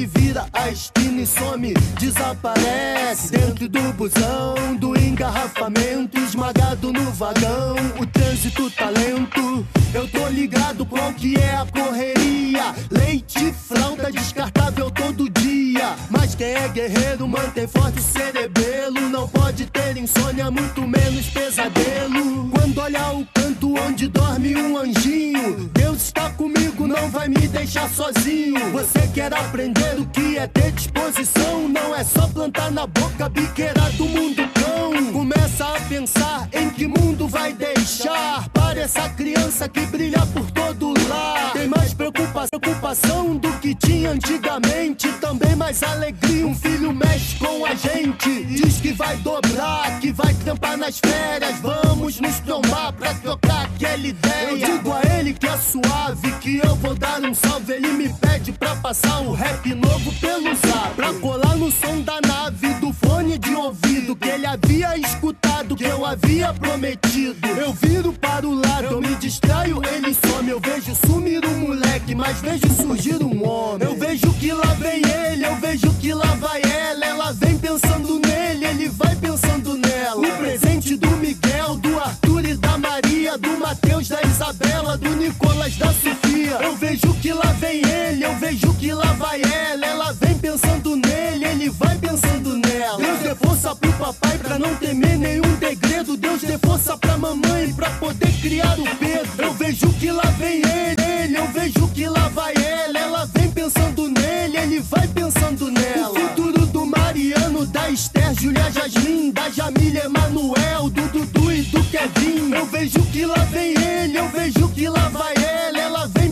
Ele 0.00 0.06
vira 0.14 0.46
a 0.54 0.70
esquina 0.70 1.20
e 1.20 1.26
some, 1.26 1.74
desaparece. 1.98 3.32
Dentro 3.32 3.68
do 3.68 3.92
busão, 3.92 4.74
do 4.76 4.98
engarrafamento, 4.98 6.18
esmagado 6.18 6.90
no 6.90 7.10
vagão. 7.12 7.76
O 8.00 8.06
trânsito 8.06 8.70
tá 8.70 8.88
lento. 8.88 9.66
Eu 9.92 10.08
tô 10.08 10.26
ligado 10.28 10.86
qual 10.86 11.12
que 11.12 11.36
é 11.36 11.54
a 11.54 11.66
correria. 11.66 12.74
Leite, 12.90 13.52
fralda 13.52 14.10
descartável 14.10 14.90
todo 14.90 15.28
dia. 15.28 15.94
Mas 16.08 16.34
quem 16.34 16.54
é 16.54 16.66
guerreiro 16.68 17.28
mantém 17.28 17.66
forte 17.66 17.98
o 17.98 18.02
cerebelo. 18.02 19.00
Não 19.10 19.28
pode 19.28 19.66
ter 19.66 19.98
insônia, 19.98 20.50
muito 20.50 20.80
menos 20.80 21.26
pesadelo. 21.26 22.48
Quando 22.48 22.80
olhar 22.80 23.14
o 23.14 23.26
canto 23.34 23.78
onde 23.78 24.08
dorme 24.08 24.56
um 24.56 24.78
anjinho, 24.78 25.70
está 26.00 26.30
comigo, 26.30 26.86
não 26.86 27.10
vai 27.10 27.28
me 27.28 27.46
deixar 27.46 27.88
sozinho. 27.90 28.70
Você 28.72 29.06
quer 29.08 29.32
aprender 29.34 30.00
o 30.00 30.06
que 30.06 30.38
é 30.38 30.46
ter 30.46 30.72
disposição? 30.72 31.68
Não 31.68 31.94
é 31.94 32.02
só 32.02 32.26
plantar 32.28 32.70
na 32.70 32.86
boca 32.86 33.26
a 33.26 33.28
biqueira 33.28 33.82
do 33.96 34.06
mundo 34.06 34.42
cão. 34.54 35.12
Começa 35.12 35.66
a 35.66 35.80
pensar 35.80 36.48
em 36.52 36.70
que 36.70 36.86
mundo 36.86 37.28
vai 37.28 37.52
deixar 37.52 38.48
essa 38.78 39.08
criança 39.10 39.68
que 39.68 39.80
brilha 39.86 40.20
por 40.32 40.50
todo 40.50 40.94
lado. 41.08 41.52
Tem 41.52 41.68
mais 41.68 41.92
preocupa- 41.94 42.46
preocupação 42.48 43.36
do 43.36 43.50
que 43.58 43.74
tinha 43.74 44.10
antigamente. 44.10 45.08
Também 45.20 45.54
mais 45.56 45.82
alegria. 45.82 46.46
Um 46.46 46.54
filho 46.54 46.92
mexe 46.92 47.36
com 47.36 47.64
a 47.66 47.74
gente. 47.74 48.44
Diz 48.44 48.80
que 48.80 48.92
vai 48.92 49.16
dobrar, 49.18 49.98
que 50.00 50.12
vai 50.12 50.32
trampar 50.34 50.76
nas 50.76 50.98
férias. 50.98 51.58
Vamos 51.60 52.20
nos 52.20 52.40
tomar 52.40 52.92
pra 52.92 53.14
trocar 53.14 53.64
aquela 53.66 54.06
ideia. 54.06 54.50
Eu 54.50 54.58
digo 54.58 54.92
a 54.92 55.00
ele 55.18 55.32
que 55.34 55.46
é 55.46 55.56
suave, 55.56 56.30
que 56.40 56.58
eu 56.64 56.74
vou 56.76 56.94
dar 56.94 57.20
um 57.22 57.34
salve. 57.34 57.72
Ele 57.72 57.88
me 57.92 58.08
pede 58.08 58.52
pra 58.52 58.74
passar 58.76 59.20
o 59.20 59.32
rap 59.32 59.74
novo 59.74 60.12
pelo 60.14 60.54
zap. 60.54 60.94
Pra 60.96 61.12
colar 61.14 61.56
no 61.56 61.70
som 61.70 62.00
da 62.00 62.20
nave, 62.26 62.74
do 62.74 62.92
fone 62.92 63.38
de 63.38 63.54
ouvido. 63.54 64.16
Que 64.16 64.28
ele 64.28 64.46
havia 64.46 64.96
escutado, 64.98 65.76
que 65.76 65.84
eu 65.84 66.04
havia 66.04 66.52
prometido. 66.54 67.46
Eu 67.48 67.72
viro 67.74 68.12
para 68.12 68.46
o 68.48 68.59
eu 68.90 69.00
me 69.00 69.14
distraio, 69.16 69.80
ele 69.84 70.14
some. 70.14 70.50
Eu 70.50 70.60
vejo 70.60 70.94
sumir 71.06 71.44
um 71.44 71.58
moleque, 71.58 72.14
mas 72.14 72.40
vejo 72.40 72.68
surgir 72.70 73.22
um 73.22 73.46
homem. 73.46 73.86
Eu 73.86 73.96
vejo 73.96 74.32
que 74.34 74.52
lá 74.52 74.74
vem 74.74 75.02
ele, 75.06 75.46
eu 75.46 75.56
vejo 75.56 75.92
que 75.94 76.12
lá 76.12 76.34
vai 76.36 76.60
ela. 76.62 77.04
Ela 77.04 77.32
vem 77.32 77.58
pensando 77.58 78.18
nele, 78.18 78.64
ele 78.64 78.88
vai 78.88 79.14
pensando 79.16 79.76
nela. 79.76 80.20
O 80.20 80.36
presente 80.38 80.96
do 80.96 81.10
Miguel, 81.16 81.76
do 81.76 81.98
Arthur 81.98 82.44
e 82.44 82.54
da 82.54 82.78
Maria, 82.78 83.38
do 83.38 83.58
Mateus, 83.58 84.08
da 84.08 84.20
Isabela, 84.22 84.96
do 84.96 85.10
Nicolas, 85.16 85.76
da 85.76 85.92
Sofia 85.92 86.29
dia. 86.40 86.58
Eu 86.62 86.76
vejo 86.76 87.14
que 87.14 87.32
lá 87.32 87.52
vem 87.58 87.82
ele, 87.86 88.24
eu 88.24 88.34
vejo 88.36 88.74
que 88.74 88.92
lá 88.92 89.12
vai 89.14 89.40
ela. 89.42 89.86
Ela 89.86 90.12
vem 90.12 90.34
pensando 90.38 90.96
nele, 90.96 91.44
ele 91.44 91.70
vai 91.70 91.96
pensando 91.98 92.56
nela. 92.56 92.96
Deus 92.96 93.18
dê 93.20 93.34
força 93.34 93.74
pro 93.76 93.92
papai 93.92 94.38
pra 94.38 94.58
não 94.58 94.74
temer 94.76 95.18
nenhum 95.18 95.54
degredo. 95.56 96.16
Deus 96.16 96.40
dê 96.42 96.58
força 96.58 96.96
pra 96.96 97.18
mamãe 97.18 97.72
pra 97.74 97.90
poder 97.90 98.32
criar 98.40 98.78
o 98.78 98.96
Pedro. 98.96 99.44
Eu 99.44 99.52
vejo 99.54 99.92
que 99.94 100.10
lá 100.10 100.24
vem 100.38 100.62
ele, 100.62 101.22
ele 101.24 101.36
eu 101.36 101.46
vejo 101.48 101.88
que 101.88 102.08
lá 102.08 102.28
vai 102.28 102.54
ela. 102.54 102.98
Ela 102.98 103.26
vem 103.26 103.50
pensando 103.50 104.08
nele, 104.08 104.56
ele 104.56 104.80
vai 104.80 105.06
pensando 105.08 105.70
nela. 105.70 106.10
O 106.10 106.28
futuro 106.28 106.66
do 106.66 106.86
Mariano, 106.86 107.66
da 107.66 107.90
Esther, 107.90 108.34
Julia 108.34 108.70
Jasmin, 108.70 109.30
da 109.30 109.50
Jamília 109.50 110.04
Emanuel, 110.04 110.88
do 110.88 111.02
Dudu 111.08 111.52
e 111.52 111.62
do 111.62 111.82
Kevin. 111.84 112.52
Eu 112.54 112.66
vejo 112.66 113.02
que 113.12 113.26
lá 113.26 113.44
vem 113.50 113.74
ele, 113.74 114.18
eu 114.18 114.28
vejo 114.28 114.68
que 114.68 114.88
lá 114.88 115.08
vai 115.08 115.34
ela. 115.36 115.78
Ela 115.78 116.06
vem 116.06 116.29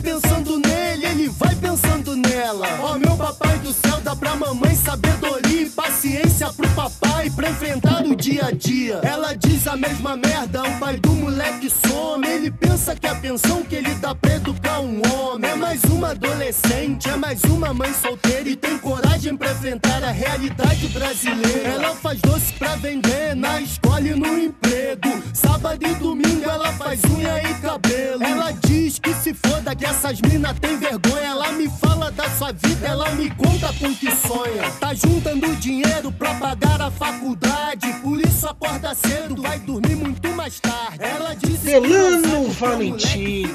Ó 2.41 2.93
oh, 2.93 3.07
papai 3.18 3.58
do 3.58 3.72
céu, 3.72 4.00
dá 4.02 4.14
pra 4.14 4.36
mamãe 4.36 4.74
sabedoria 4.76 5.62
e 5.62 5.70
paciência 5.70 6.52
pro 6.52 6.68
papai 6.70 7.28
pra 7.30 7.50
enfrentar 7.50 8.04
o 8.06 8.14
dia 8.14 8.46
a 8.46 8.50
dia. 8.52 9.00
Ela 9.02 9.34
diz 9.34 9.66
a 9.66 9.76
mesma 9.76 10.16
merda, 10.16 10.62
o 10.62 10.78
pai 10.78 10.96
do 10.98 11.10
moleque 11.10 11.68
some. 11.68 12.26
Ele 12.26 12.50
pensa 12.50 12.94
que 12.94 13.08
a 13.08 13.16
pensão 13.16 13.64
que 13.64 13.74
ele 13.74 13.92
dá 13.96 14.14
pra 14.14 14.36
educar 14.36 14.80
um 14.80 15.02
homem 15.12 15.50
é 15.50 15.56
mais 15.56 15.82
uma 15.84 16.10
adolescente, 16.10 17.08
é 17.10 17.16
mais 17.16 17.42
uma 17.44 17.74
mãe 17.74 17.92
solteira 17.92 18.48
e 18.48 18.54
tem 18.54 18.78
coragem 18.78 19.36
pra 19.36 19.50
enfrentar 19.50 20.04
a 20.04 20.12
realidade 20.12 20.86
brasileira. 20.88 21.70
Ela 21.70 21.94
faz 21.96 22.20
doce 22.20 22.52
pra 22.52 22.76
vender 22.76 23.34
na 23.34 23.60
escola 23.60 24.00
e 24.00 24.14
no 24.14 24.38
emprego. 24.38 25.22
Sábado 25.34 25.84
e 25.84 25.94
domingo 25.96 26.48
ela 26.48 26.72
faz 26.74 27.00
unha 27.04 27.42
e 27.50 27.54
cabelo. 27.54 28.22
Ela 28.22 28.52
diz 28.52 29.00
que 29.00 29.12
se 29.14 29.34
foda 29.34 29.74
que 29.74 29.84
essas 29.84 30.20
minas 30.20 30.56
tem 30.60 30.78
vergonha. 30.78 31.26
Ela 31.26 31.52
me 31.52 31.68
fala 31.68 32.10
da 32.12 32.30
sua 32.30 32.52
vida, 32.52 32.86
ela 32.86 33.07
me 33.12 33.30
conta 33.30 33.72
com 33.74 33.94
que 33.94 34.11
sonha. 34.14 34.70
Tá 34.80 34.94
juntando 34.94 35.54
dinheiro 35.56 36.12
pra 36.12 36.34
pagar 36.34 36.80
a 36.80 36.90
faculdade. 36.90 37.92
Por 38.02 38.20
isso 38.20 38.46
acorda 38.46 38.94
cedo, 38.94 39.42
vai 39.42 39.59
dormir 39.59 39.96
muito 39.96 40.28
mais 40.30 40.61
tarde. 40.61 40.98
Ela 41.00 41.34
diz 41.34 41.61
Delano 41.61 42.50
Valentim, 42.50 43.46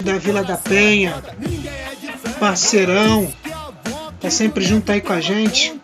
da 0.00 0.18
Vila 0.18 0.44
da 0.44 0.56
Penha, 0.56 1.22
parceirão, 2.38 3.32
tá 4.20 4.30
sempre 4.30 4.64
junto 4.64 4.92
aí 4.92 5.00
com 5.00 5.12
a 5.12 5.20
gente. 5.20 5.78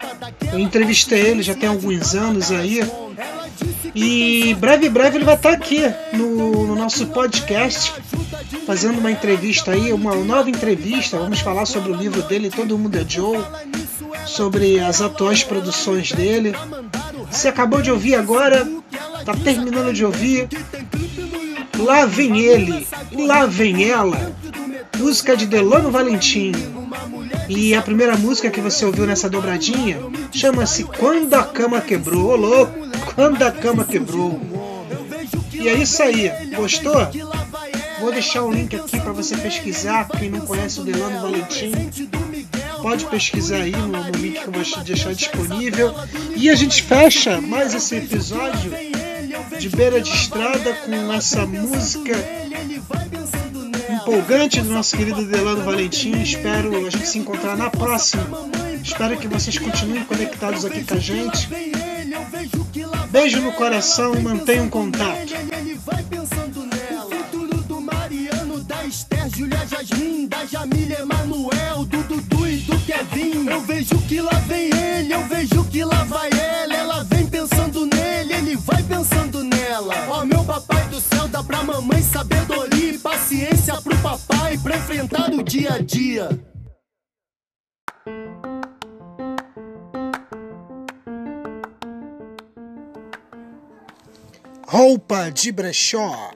Eu 0.52 0.58
entrevistei 0.58 1.20
ele 1.20 1.42
já 1.42 1.54
tem 1.54 1.68
alguns 1.68 2.14
anos 2.14 2.50
aí. 2.50 2.80
E 3.94 4.54
breve, 4.54 4.88
breve 4.88 5.18
ele 5.18 5.24
vai 5.24 5.34
estar 5.34 5.52
aqui 5.52 5.80
no, 6.12 6.66
no, 6.66 6.74
nosso 6.74 7.06
podcast, 7.08 7.92
fazendo 8.66 8.98
uma 8.98 9.10
entrevista 9.10 9.72
aí, 9.72 9.92
uma 9.92 10.14
nova 10.14 10.48
entrevista. 10.48 11.18
Vamos 11.18 11.40
falar 11.40 11.66
sobre 11.66 11.92
o 11.92 11.94
livro 11.94 12.22
dele, 12.22 12.50
Todo 12.50 12.78
Mundo 12.78 12.96
é 12.96 13.04
Joe, 13.06 13.42
sobre 14.26 14.80
as 14.80 15.00
atuais 15.00 15.42
produções 15.42 16.12
dele. 16.12 16.54
Você 17.30 17.48
acabou 17.48 17.82
de 17.82 17.90
ouvir 17.90 18.14
agora, 18.14 18.66
tá 19.24 19.34
terminando 19.34 19.92
de 19.92 20.04
ouvir. 20.04 20.48
Lá 21.78 22.06
vem 22.06 22.38
ele, 22.38 22.86
lá 23.12 23.46
vem 23.46 23.88
ela. 23.90 24.32
Música 24.98 25.36
de 25.36 25.46
Delano 25.46 25.90
Valentim. 25.90 26.52
E 27.48 27.74
a 27.74 27.82
primeira 27.82 28.16
música 28.16 28.50
que 28.50 28.60
você 28.60 28.84
ouviu 28.84 29.06
nessa 29.06 29.28
dobradinha 29.28 29.98
chama-se 30.32 30.84
Quando 30.84 31.34
a 31.34 31.42
Cama 31.42 31.80
Quebrou. 31.80 32.30
Ô 32.30 32.36
louco! 32.36 32.84
quando 33.14 33.42
a 33.42 33.50
cama 33.50 33.84
quebrou. 33.84 34.40
E 35.52 35.68
é 35.68 35.74
isso 35.74 36.02
aí, 36.02 36.30
gostou? 36.54 37.08
Vou 38.04 38.12
deixar 38.12 38.42
o 38.42 38.52
link 38.52 38.76
aqui 38.76 39.00
para 39.00 39.12
você 39.12 39.34
pesquisar. 39.34 40.06
Quem 40.10 40.28
não 40.28 40.40
conhece 40.40 40.78
o 40.78 40.84
Delano 40.84 41.22
Valentim, 41.22 41.72
pode 42.82 43.06
pesquisar 43.06 43.62
aí 43.62 43.72
no, 43.72 43.88
no 43.88 44.10
link 44.10 44.40
que 44.42 44.46
eu 44.46 44.52
vou 44.52 44.84
deixar 44.84 45.14
disponível. 45.14 45.94
E 46.36 46.50
a 46.50 46.54
gente 46.54 46.82
fecha 46.82 47.40
mais 47.40 47.72
esse 47.72 47.96
episódio 47.96 48.72
de 49.58 49.68
beira 49.70 50.02
de 50.02 50.10
estrada 50.10 50.74
com 50.84 51.12
essa 51.14 51.46
música 51.46 52.12
empolgante 53.88 54.60
do 54.60 54.68
nosso 54.68 54.98
querido 54.98 55.24
Delano 55.24 55.64
Valentim. 55.64 56.20
Espero 56.20 56.86
a 56.86 56.90
gente 56.90 57.08
se 57.08 57.18
encontrar 57.18 57.56
na 57.56 57.70
próxima. 57.70 58.22
Espero 58.82 59.16
que 59.16 59.26
vocês 59.26 59.56
continuem 59.56 60.04
conectados 60.04 60.66
aqui 60.66 60.84
com 60.84 60.92
a 60.92 60.98
gente. 60.98 61.48
Beijo 63.08 63.40
no 63.40 63.52
coração 63.52 64.20
mantenham 64.20 64.68
contato. 64.68 65.32
Jamília 70.54 71.00
Emanuel, 71.00 71.84
do 71.84 72.00
Dudu 72.04 72.46
e 72.46 72.58
do 72.58 72.78
Kevin. 72.86 73.48
Eu 73.48 73.60
vejo 73.62 73.98
que 74.06 74.20
lá 74.20 74.38
vem 74.46 74.70
ele, 74.72 75.12
eu 75.12 75.26
vejo 75.26 75.64
que 75.64 75.82
lá 75.84 76.04
vai 76.04 76.30
ela. 76.30 76.74
Ela 76.74 77.02
vem 77.02 77.26
pensando 77.26 77.84
nele, 77.86 78.34
ele 78.34 78.56
vai 78.58 78.80
pensando 78.84 79.42
nela. 79.42 79.92
Ó 80.10 80.20
oh, 80.20 80.24
meu 80.24 80.44
papai 80.44 80.86
do 80.90 81.00
céu, 81.00 81.26
dá 81.26 81.42
pra 81.42 81.64
mamãe 81.64 82.00
sabedoria 82.00 82.92
e 82.92 82.98
paciência 82.98 83.74
pro 83.80 83.96
papai 83.98 84.56
pra 84.58 84.76
enfrentar 84.76 85.28
o 85.34 85.42
dia 85.42 85.72
a 85.72 85.78
dia. 85.78 86.28
Roupa 94.68 95.30
de 95.30 95.50
brechó. 95.50 96.30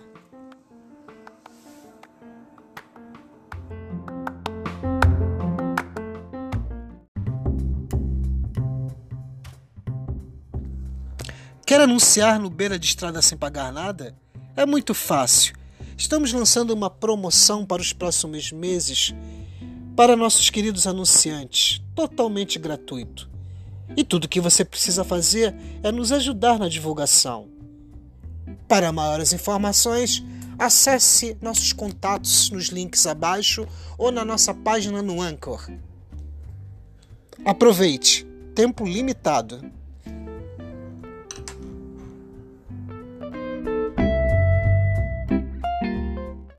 Quer 11.69 11.83
anunciar 11.83 12.41
no 12.41 12.49
Beira 12.49 12.79
de 12.79 12.87
Estrada 12.87 13.21
sem 13.21 13.37
pagar 13.37 13.71
nada? 13.71 14.17
É 14.57 14.65
muito 14.65 14.95
fácil. 14.95 15.55
Estamos 15.99 16.33
lançando 16.33 16.71
uma 16.71 16.89
promoção 16.89 17.63
para 17.67 17.83
os 17.83 17.93
próximos 17.93 18.51
meses 18.51 19.15
para 19.95 20.17
nossos 20.17 20.49
queridos 20.49 20.87
anunciantes, 20.87 21.83
totalmente 21.95 22.59
gratuito. 22.59 23.29
E 23.95 24.03
tudo 24.03 24.25
o 24.25 24.29
que 24.29 24.41
você 24.41 24.65
precisa 24.65 25.05
fazer 25.05 25.55
é 25.83 25.93
nos 25.93 26.11
ajudar 26.11 26.59
na 26.59 26.71
divulgação. 26.71 27.51
Para 28.67 28.91
maiores 28.91 29.35
informações, 29.35 30.25
acesse 30.59 31.37
nossos 31.39 31.75
contatos 31.75 32.49
nos 32.49 32.69
links 32.69 33.07
abaixo 33.07 33.69
ou 33.99 34.11
na 34.11 34.25
nossa 34.25 34.55
página 34.55 35.03
no 35.03 35.21
Anchor. 35.21 35.71
Aproveite, 37.45 38.27
tempo 38.55 38.87
limitado. 38.87 39.77